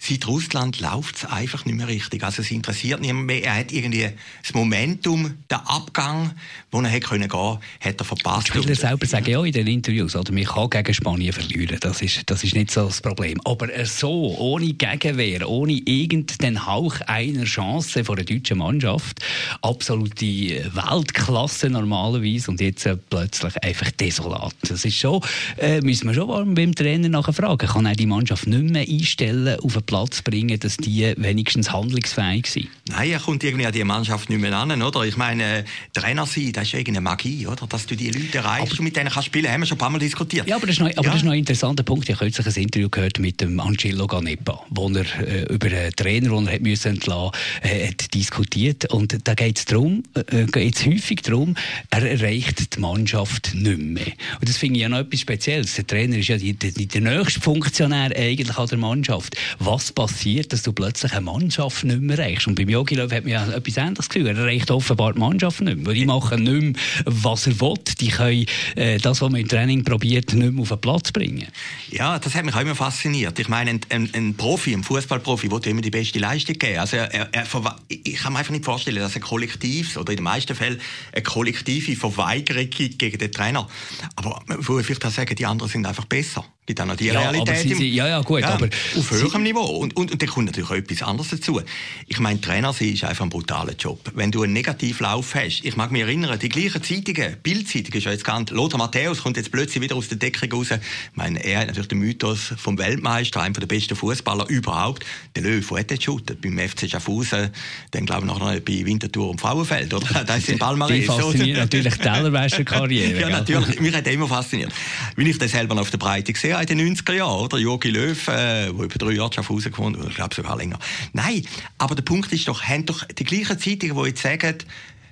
seit 0.06 0.26
Russland 0.26 0.80
läuft 0.80 1.16
es 1.16 1.25
einfach 1.25 1.64
nicht 1.64 1.76
mehr 1.76 1.88
richtig. 1.88 2.23
Also 2.23 2.42
es 2.42 2.50
interessiert 2.50 3.00
niemand 3.00 3.26
mehr. 3.26 3.44
Er 3.44 3.56
hat 3.56 3.73
irgendwie 3.73 4.11
das 4.42 4.54
Momentum, 4.54 5.34
der 5.50 5.68
Abgang, 5.68 6.32
wo 6.70 6.80
er 6.80 6.88
hätte 6.88 7.08
können 7.08 7.28
gehen, 7.28 7.58
hat 7.80 8.00
er 8.00 8.04
verpasst. 8.04 8.49
Die 8.49 8.58
Spieler 8.58 8.75
selber 8.75 9.06
sagen 9.06 9.30
ja 9.30 9.42
in 9.42 9.52
den 9.52 9.66
Interviews, 9.66 10.14
oder 10.14 10.32
man 10.32 10.44
kann 10.44 10.68
gegen 10.70 10.94
Spanien 10.94 11.32
verlieren. 11.32 11.78
Das 11.80 12.02
ist, 12.02 12.23
das 12.26 12.44
ist 12.44 12.54
nicht 12.54 12.70
so 12.70 12.87
das 12.87 13.00
Problem. 13.00 13.40
Aber 13.44 13.68
so, 13.87 14.37
ohne 14.38 14.75
Gegenwehr, 14.75 15.49
ohne 15.49 15.73
irgendeinen 15.73 16.66
Hauch 16.66 17.00
einer 17.06 17.44
Chance 17.44 18.04
von 18.04 18.16
der 18.16 18.25
deutschen 18.25 18.58
Mannschaft, 18.58 19.20
absolute 19.62 20.70
Weltklasse 20.75 21.70
normalerweise 21.70 22.50
und 22.50 22.61
jetzt 22.61 22.84
äh, 22.87 22.96
plötzlich 22.96 23.62
einfach 23.62 23.90
desolat. 23.92 24.54
Das 24.68 24.84
ist 24.84 24.96
schon, 24.96 25.23
äh, 25.58 25.80
müssen 25.80 26.08
wir 26.08 26.14
schon 26.14 26.54
beim 26.54 26.75
Trainer 26.75 27.08
nachher 27.08 27.32
fragen, 27.32 27.66
kann 27.66 27.87
er 27.87 27.94
die 27.94 28.06
Mannschaft 28.06 28.46
nicht 28.46 28.64
mehr 28.64 28.87
einstellen 28.87 29.58
auf 29.61 29.76
Platz 29.94 30.22
bringen, 30.22 30.58
dass 30.58 30.76
die 30.76 31.14
wenigstens 31.18 31.70
handlungsfähig 31.70 32.48
sind? 32.48 32.68
Nein, 32.88 33.12
er 33.12 33.20
kommt 33.20 33.44
irgendwie 33.44 33.64
an 33.64 33.72
die 33.72 33.84
Mannschaft 33.84 34.28
nicht 34.28 34.40
mehr 34.40 34.52
an, 34.52 34.82
oder? 34.82 35.04
Ich 35.04 35.16
meine, 35.16 35.64
Trainer 35.92 36.26
sein, 36.26 36.50
das 36.52 36.64
ist 36.64 36.74
irgendeine 36.74 37.00
Magie, 37.00 37.46
oder? 37.46 37.68
Dass 37.68 37.86
du 37.86 37.94
die 37.94 38.10
Leute 38.10 38.38
erreichst 38.38 38.72
aber, 38.72 38.80
und 38.80 38.84
mit 38.86 38.96
denen 38.96 39.08
kannst 39.08 39.26
spielen, 39.26 39.48
haben 39.48 39.60
wir 39.60 39.66
schon 39.66 39.76
ein 39.76 39.78
paar 39.78 39.90
Mal 39.90 40.00
diskutiert. 40.00 40.48
Ja, 40.48 40.56
aber 40.56 40.66
das 40.66 40.74
ist 40.74 40.80
noch, 40.80 40.88
aber 40.88 41.04
ja. 41.04 41.10
das 41.10 41.16
ist 41.18 41.24
noch 41.24 41.30
ein 41.30 41.38
interessanter 41.38 41.84
Punkt. 41.84 42.08
Ich 42.08 42.16
habe 42.16 42.28
kürzlich 42.28 42.56
ein 42.56 42.62
Interview 42.64 42.88
gehört 42.88 43.20
mit 43.20 43.40
dem 43.40 43.60
Angelo 43.60 44.08
Ganepa, 44.08 44.64
wo 44.70 44.88
er 44.88 45.06
äh, 45.20 45.44
über 45.44 45.68
einen 45.68 45.92
Trainer, 45.94 46.30
den 46.30 46.48
er 46.48 46.54
hat 46.54 46.62
müssen 46.62 46.88
entlassen, 46.88 47.30
äh, 47.62 47.86
hat 47.86 48.12
diskutiert. 48.12 48.92
Und 48.92 49.16
da 49.22 49.34
geht 49.34 49.58
es 49.58 49.64
darum, 49.66 50.02
äh, 50.14 50.46
geht's 50.46 50.84
häufig 50.84 51.22
darum, 51.22 51.54
er 51.90 52.02
erreicht 52.02 52.74
die 52.74 52.80
Mannschaft 52.80 53.54
nicht 53.54 53.78
mehr. 53.78 54.06
Und 54.40 54.48
das 54.48 54.56
finde 54.56 54.78
ich 54.78 54.82
ja 54.82 54.88
noch 54.88 54.98
etwas 54.98 55.20
Spezielles. 55.20 55.76
Der 55.76 55.86
Trainer 55.86 56.18
ist 56.18 56.26
ja 56.26 56.36
die, 56.36 56.54
die, 56.54 56.88
der 56.88 57.00
nächste 57.00 57.40
Funktionär 57.40 58.10
eigentlich 58.16 58.58
an 58.58 58.66
der 58.66 58.78
Mannschaft. 58.78 59.36
Was 59.60 59.83
was 59.84 59.92
passiert, 59.92 60.52
dass 60.52 60.62
du 60.62 60.72
plötzlich 60.72 61.12
eine 61.12 61.22
Mannschaft 61.22 61.84
nicht 61.84 62.00
mehr 62.00 62.18
erreichst. 62.18 62.46
Und 62.46 62.54
beim 62.54 62.68
Jogi 62.68 62.94
Löw 62.94 63.10
hat 63.12 63.24
man 63.24 63.32
ja 63.32 63.46
etwas 63.52 63.76
ähnliches 63.76 64.08
Gefühl. 64.08 64.28
Er 64.28 64.36
erreicht 64.36 64.70
offenbar 64.70 65.12
die 65.12 65.18
Mannschaft 65.18 65.60
nicht 65.60 65.76
mehr. 65.76 65.86
Weil 65.86 65.94
die 65.94 66.06
machen 66.06 66.42
nicht 66.42 66.62
mehr, 66.62 66.72
was 67.04 67.46
er 67.46 67.60
will. 67.60 67.74
Die 68.00 68.08
können 68.08 68.46
äh, 68.76 68.98
das, 68.98 69.20
was 69.20 69.30
man 69.30 69.40
im 69.40 69.48
Training 69.48 69.84
probiert, 69.84 70.32
nicht 70.32 70.52
mehr 70.52 70.62
auf 70.62 70.68
den 70.68 70.80
Platz 70.80 71.12
bringen. 71.12 71.48
Ja, 71.90 72.18
das 72.18 72.34
hat 72.34 72.44
mich 72.44 72.54
auch 72.54 72.60
immer 72.60 72.74
fasziniert. 72.74 73.38
Ich 73.38 73.48
meine, 73.48 73.72
ein, 73.72 73.80
ein, 73.90 74.10
ein 74.14 74.34
Profi, 74.34 74.72
ein 74.72 74.84
Fußballprofi, 74.84 75.50
will 75.50 75.60
immer 75.66 75.82
die 75.82 75.90
beste 75.90 76.18
Leistung 76.18 76.58
geben. 76.58 76.78
Also 76.78 76.96
er, 76.96 77.12
er, 77.12 77.28
er, 77.32 77.46
ich 77.88 78.14
kann 78.14 78.32
mir 78.32 78.38
einfach 78.38 78.52
nicht 78.52 78.64
vorstellen, 78.64 78.98
dass 78.98 79.14
ein 79.14 79.22
Kollektiv 79.22 79.96
oder 79.96 80.12
in 80.12 80.16
den 80.16 80.24
meisten 80.24 80.54
Fällen 80.54 80.80
eine 81.12 81.22
kollektive 81.22 81.96
Verweigerung 81.96 82.70
gibt 82.70 82.98
gegen 82.98 83.18
den 83.18 83.32
Trainer. 83.32 83.68
Aber 84.16 84.42
man 84.46 84.66
würde 84.66 84.84
vielleicht 84.84 85.04
auch 85.04 85.10
sagen, 85.10 85.34
die 85.34 85.46
anderen 85.46 85.70
sind 85.70 85.86
einfach 85.86 86.06
besser 86.06 86.44
gibt 86.66 86.80
auch 86.80 86.87
noch 86.87 86.97
die 86.97 87.06
ja, 87.06 87.21
Realität. 87.21 87.59
Sie, 87.59 87.75
Sie, 87.75 87.90
ja, 87.90 88.09
ja, 88.09 88.21
gut, 88.23 88.40
ja, 88.40 88.54
aber 88.54 88.66
auf 88.97 89.11
höherem 89.11 89.42
Niveau. 89.42 89.64
Und, 89.64 89.97
und, 89.97 90.12
und 90.12 90.23
da 90.23 90.26
kommt 90.26 90.47
natürlich 90.47 90.71
auch 90.71 90.75
etwas 90.75 91.02
anderes 91.02 91.30
dazu. 91.30 91.61
Ich 92.06 92.18
meine, 92.21 92.40
Trainer 92.40 92.73
sein 92.73 92.94
ist 92.94 93.04
einfach 93.04 93.25
ein 93.25 93.30
brutaler 93.30 93.75
Job. 93.75 94.00
Wenn 94.14 94.30
du 94.30 94.42
einen 94.42 94.54
Negativlauf 94.54 95.35
hast, 95.35 95.64
ich 95.64 95.76
mag 95.76 95.90
mich 95.90 96.02
erinnern, 96.02 96.38
die 96.38 96.49
gleichen 96.49 96.83
Zeitungen, 96.83 97.37
Bildzeitung 97.42 97.92
ist 97.92 98.04
ja 98.04 98.12
jetzt 98.12 98.25
ganz, 98.25 98.50
Lothar 98.50 98.78
Matthäus 98.78 99.23
kommt 99.23 99.37
jetzt 99.37 99.52
plötzlich 99.52 99.83
wieder 99.83 99.97
aus 99.97 100.09
der 100.09 100.16
Deckung 100.16 100.50
raus. 100.52 100.68
Ich 100.71 100.80
meine, 101.14 101.44
er 101.44 101.61
hat 101.61 101.66
natürlich 101.66 101.88
den 101.88 101.99
Mythos 101.99 102.54
vom 102.56 102.78
Weltmeister, 102.78 103.42
einem 103.42 103.54
der 103.54 103.66
besten 103.66 103.94
Fußballer 103.94 104.49
überhaupt. 104.49 105.04
Der 105.37 105.42
Löw, 105.42 105.71
wo 105.71 105.76
hat 105.76 105.90
er 105.90 105.99
geshootet? 105.99 106.40
Beim 106.40 106.59
FC 106.59 106.88
Schaffhausen, 106.88 107.50
dann 107.90 108.06
glaube 108.06 108.23
ich 108.23 108.28
noch 108.28 108.40
bei 108.61 108.87
Winterthur 108.87 109.30
und 109.30 109.40
Frauenfeld, 109.40 109.92
oder? 109.92 110.25
Das 110.25 110.38
ist 110.38 110.49
in 110.49 110.59
Palmares. 110.59 110.94
Die 110.94 111.02
fasziniert 111.02 111.59
natürlich 111.59 111.94
die 111.94 112.00
Tellerwäscher-Karriere. 112.00 113.21
ja, 113.21 113.28
natürlich. 113.28 113.78
Mich 113.80 113.94
hat 113.94 114.06
immer 114.06 114.26
fasziniert. 114.26 114.73
Wenn 115.16 115.26
ich 115.26 115.37
das 115.38 115.50
selber 115.50 115.78
auf 115.78 115.90
der 115.90 115.99
Breite 115.99 116.33
gesehen 116.33 116.53
ja 116.54 116.61
in 116.61 116.78
den 116.78 116.96
90er 116.96 117.12
Jahren, 117.14 117.40
oder? 117.40 117.58
Jogi 117.58 117.90
Löw, 117.90 118.28
äh, 118.28 118.70
wo 118.76 118.84
über 118.84 118.99
drei 118.99 119.12
Jahre 119.12 119.32
Schaffhausen 119.32 119.73
gewohnt 119.73 119.99
ich 120.08 120.14
glaube 120.14 120.34
sogar 120.34 120.56
länger. 120.56 120.78
Nein, 121.12 121.44
aber 121.78 121.94
der 121.94 122.02
Punkt 122.02 122.32
ist 122.32 122.49
doch, 122.49 122.62
haben 122.62 122.87
doch 122.87 123.04
die 123.04 123.25
gleichen 123.25 123.58
Zeitungen, 123.58 123.96
die 123.96 124.08
jetzt 124.08 124.23
sagen, 124.23 124.58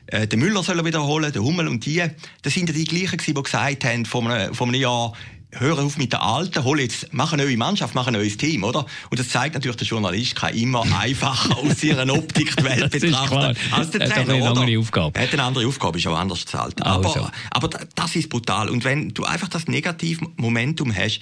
äh, 0.06 0.26
der 0.26 0.38
Müller 0.38 0.62
soll 0.62 0.78
er 0.78 0.84
wiederholen, 0.84 1.32
der 1.32 1.42
Hummel 1.42 1.68
und 1.68 1.84
die, 1.84 2.02
das 2.42 2.54
sind 2.54 2.68
ja 2.68 2.74
die 2.74 2.84
gleichen 2.84 3.18
die 3.18 3.34
gesagt 3.34 3.84
haben, 3.84 4.04
vor 4.04 4.28
einem, 4.28 4.54
vor 4.54 4.66
einem 4.66 4.80
Jahr, 4.80 5.12
hör 5.52 5.78
auf 5.78 5.98
mit 5.98 6.12
der 6.12 6.22
Alten, 6.22 6.64
hol 6.64 6.80
jetzt, 6.80 7.08
mach 7.12 7.32
eine 7.32 7.44
neue 7.44 7.56
Mannschaft, 7.56 7.94
mach 7.94 8.06
ein 8.06 8.14
neues 8.14 8.36
Team, 8.36 8.64
oder? 8.64 8.86
Und 9.10 9.20
das 9.20 9.28
zeigt 9.28 9.54
natürlich, 9.54 9.76
der 9.76 9.86
Journalist 9.86 10.34
kann 10.34 10.54
immer 10.54 10.84
einfacher 11.00 11.58
aus 11.58 11.82
ihrer 11.82 12.10
Optik 12.12 12.56
die 12.56 12.64
Welt 12.64 12.90
betrachten 12.90 13.56
als 13.70 13.90
der 13.90 14.08
Trainer, 14.08 14.14
Er 14.16 14.20
hat 14.20 14.28
eine 14.30 14.48
andere 14.48 14.78
Aufgabe. 14.78 15.18
Er 15.18 15.26
hat 15.26 15.32
eine 15.32 15.42
andere 15.44 15.66
Aufgabe, 15.66 15.98
ist 15.98 16.06
auch 16.06 16.18
anders 16.18 16.44
gezahlt. 16.44 16.82
Also. 16.82 17.08
Aber, 17.20 17.32
aber 17.50 17.68
das 17.94 18.16
ist 18.16 18.28
brutal. 18.28 18.68
Und 18.68 18.84
wenn 18.84 19.10
du 19.10 19.24
einfach 19.24 19.48
das 19.48 19.66
Negativmomentum 19.66 20.94
hast, 20.94 21.20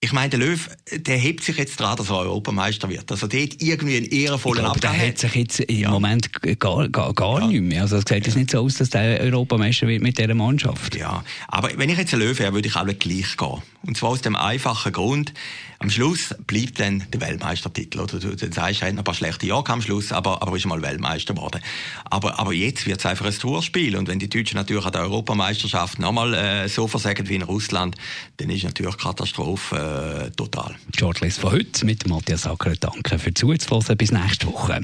ich 0.00 0.12
meine, 0.12 0.28
der 0.28 0.38
Löw, 0.40 0.68
der 0.92 1.16
hebt 1.16 1.42
sich 1.42 1.56
jetzt 1.56 1.80
dran, 1.80 1.96
dass 1.96 2.10
er 2.10 2.18
Europameister 2.18 2.88
wird. 2.88 3.10
Also 3.10 3.26
dort 3.26 3.62
irgendwie 3.62 3.96
einen 3.96 4.06
ehrenvollen 4.06 4.58
ich 4.58 4.64
glaube, 4.64 4.80
der 4.80 5.08
hat 5.08 5.18
sich 5.18 5.34
jetzt 5.34 5.60
im 5.60 5.78
ja. 5.78 5.90
Moment 5.90 6.30
gar, 6.60 6.88
gar, 6.88 7.14
gar 7.14 7.40
ja. 7.40 7.46
nicht 7.46 7.62
mehr. 7.62 7.82
Also 7.82 7.96
es 7.96 8.04
sieht 8.06 8.26
ja. 8.26 8.34
nicht 8.34 8.50
so 8.50 8.60
aus, 8.60 8.74
dass 8.74 8.90
der 8.90 9.20
Europameister 9.20 9.88
wird 9.88 10.02
mit 10.02 10.18
dieser 10.18 10.34
Mannschaft. 10.34 10.94
Ja, 10.96 11.24
aber 11.48 11.70
wenn 11.76 11.88
ich 11.88 11.96
jetzt 11.96 12.12
ein 12.12 12.20
Löw 12.20 12.38
wäre, 12.38 12.52
würde 12.52 12.68
ich 12.68 12.76
auch 12.76 12.86
gleich 12.86 13.36
gehen. 13.36 13.62
Und 13.86 13.96
zwar 13.96 14.10
aus 14.10 14.20
dem 14.20 14.36
einfachen 14.36 14.92
Grund, 14.92 15.32
am 15.78 15.90
Schluss 15.90 16.34
bleibt 16.46 16.80
dann 16.80 17.04
der 17.12 17.20
Weltmeistertitel. 17.20 18.00
Oder 18.00 18.18
du, 18.18 18.34
du 18.34 18.52
sagst, 18.52 18.82
er 18.82 18.88
hat 18.88 18.98
ein 18.98 19.04
paar 19.04 19.14
schlechte 19.14 19.46
Jahre 19.46 19.68
am 19.68 19.82
Schluss, 19.82 20.10
aber, 20.10 20.42
aber 20.42 20.56
ist 20.56 20.66
mal 20.66 20.80
Weltmeister 20.80 21.34
geworden. 21.34 21.60
Aber, 22.04 22.38
aber 22.38 22.52
jetzt 22.52 22.86
wird 22.86 22.98
es 22.98 23.06
einfach 23.06 23.26
ein 23.26 23.38
Tourspiel. 23.38 23.96
Und 23.96 24.08
wenn 24.08 24.18
die 24.18 24.28
Deutschen 24.28 24.56
natürlich 24.56 24.84
an 24.84 24.92
der 24.92 25.02
Europameisterschaft 25.02 25.98
nochmal 25.98 26.34
äh, 26.34 26.68
so 26.68 26.88
versagen 26.88 27.28
wie 27.28 27.36
in 27.36 27.42
Russland, 27.42 27.94
dann 28.38 28.50
ist 28.50 28.64
natürlich 28.64 28.96
Katastrophe 28.96 29.85
äh, 29.86 30.30
total. 30.30 30.74
Shortlist 30.96 31.40
von 31.40 31.52
heute 31.52 31.84
mit 31.84 32.08
Matthias 32.08 32.46
Acker. 32.46 32.74
Danke 32.78 33.18
für 33.18 33.32
Zuzuhören. 33.32 33.96
Bis 33.96 34.12
nächste 34.12 34.46
Woche. 34.46 34.80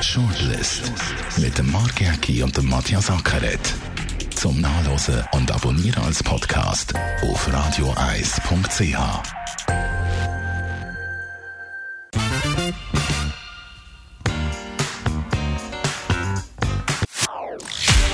Shortlist 0.00 0.92
mit 1.38 1.56
dem 1.58 1.70
Mark 1.72 2.00
Jäcki 2.00 2.42
und 2.42 2.56
dem 2.56 2.68
Matthias 2.68 3.10
Ackeret 3.10 3.74
zum 4.34 4.60
Nachlesen 4.60 5.24
und 5.32 5.50
Abonnieren 5.50 6.04
als 6.04 6.22
Podcast 6.22 6.94
auf 7.22 7.52
radioeis.ch. 7.52 8.96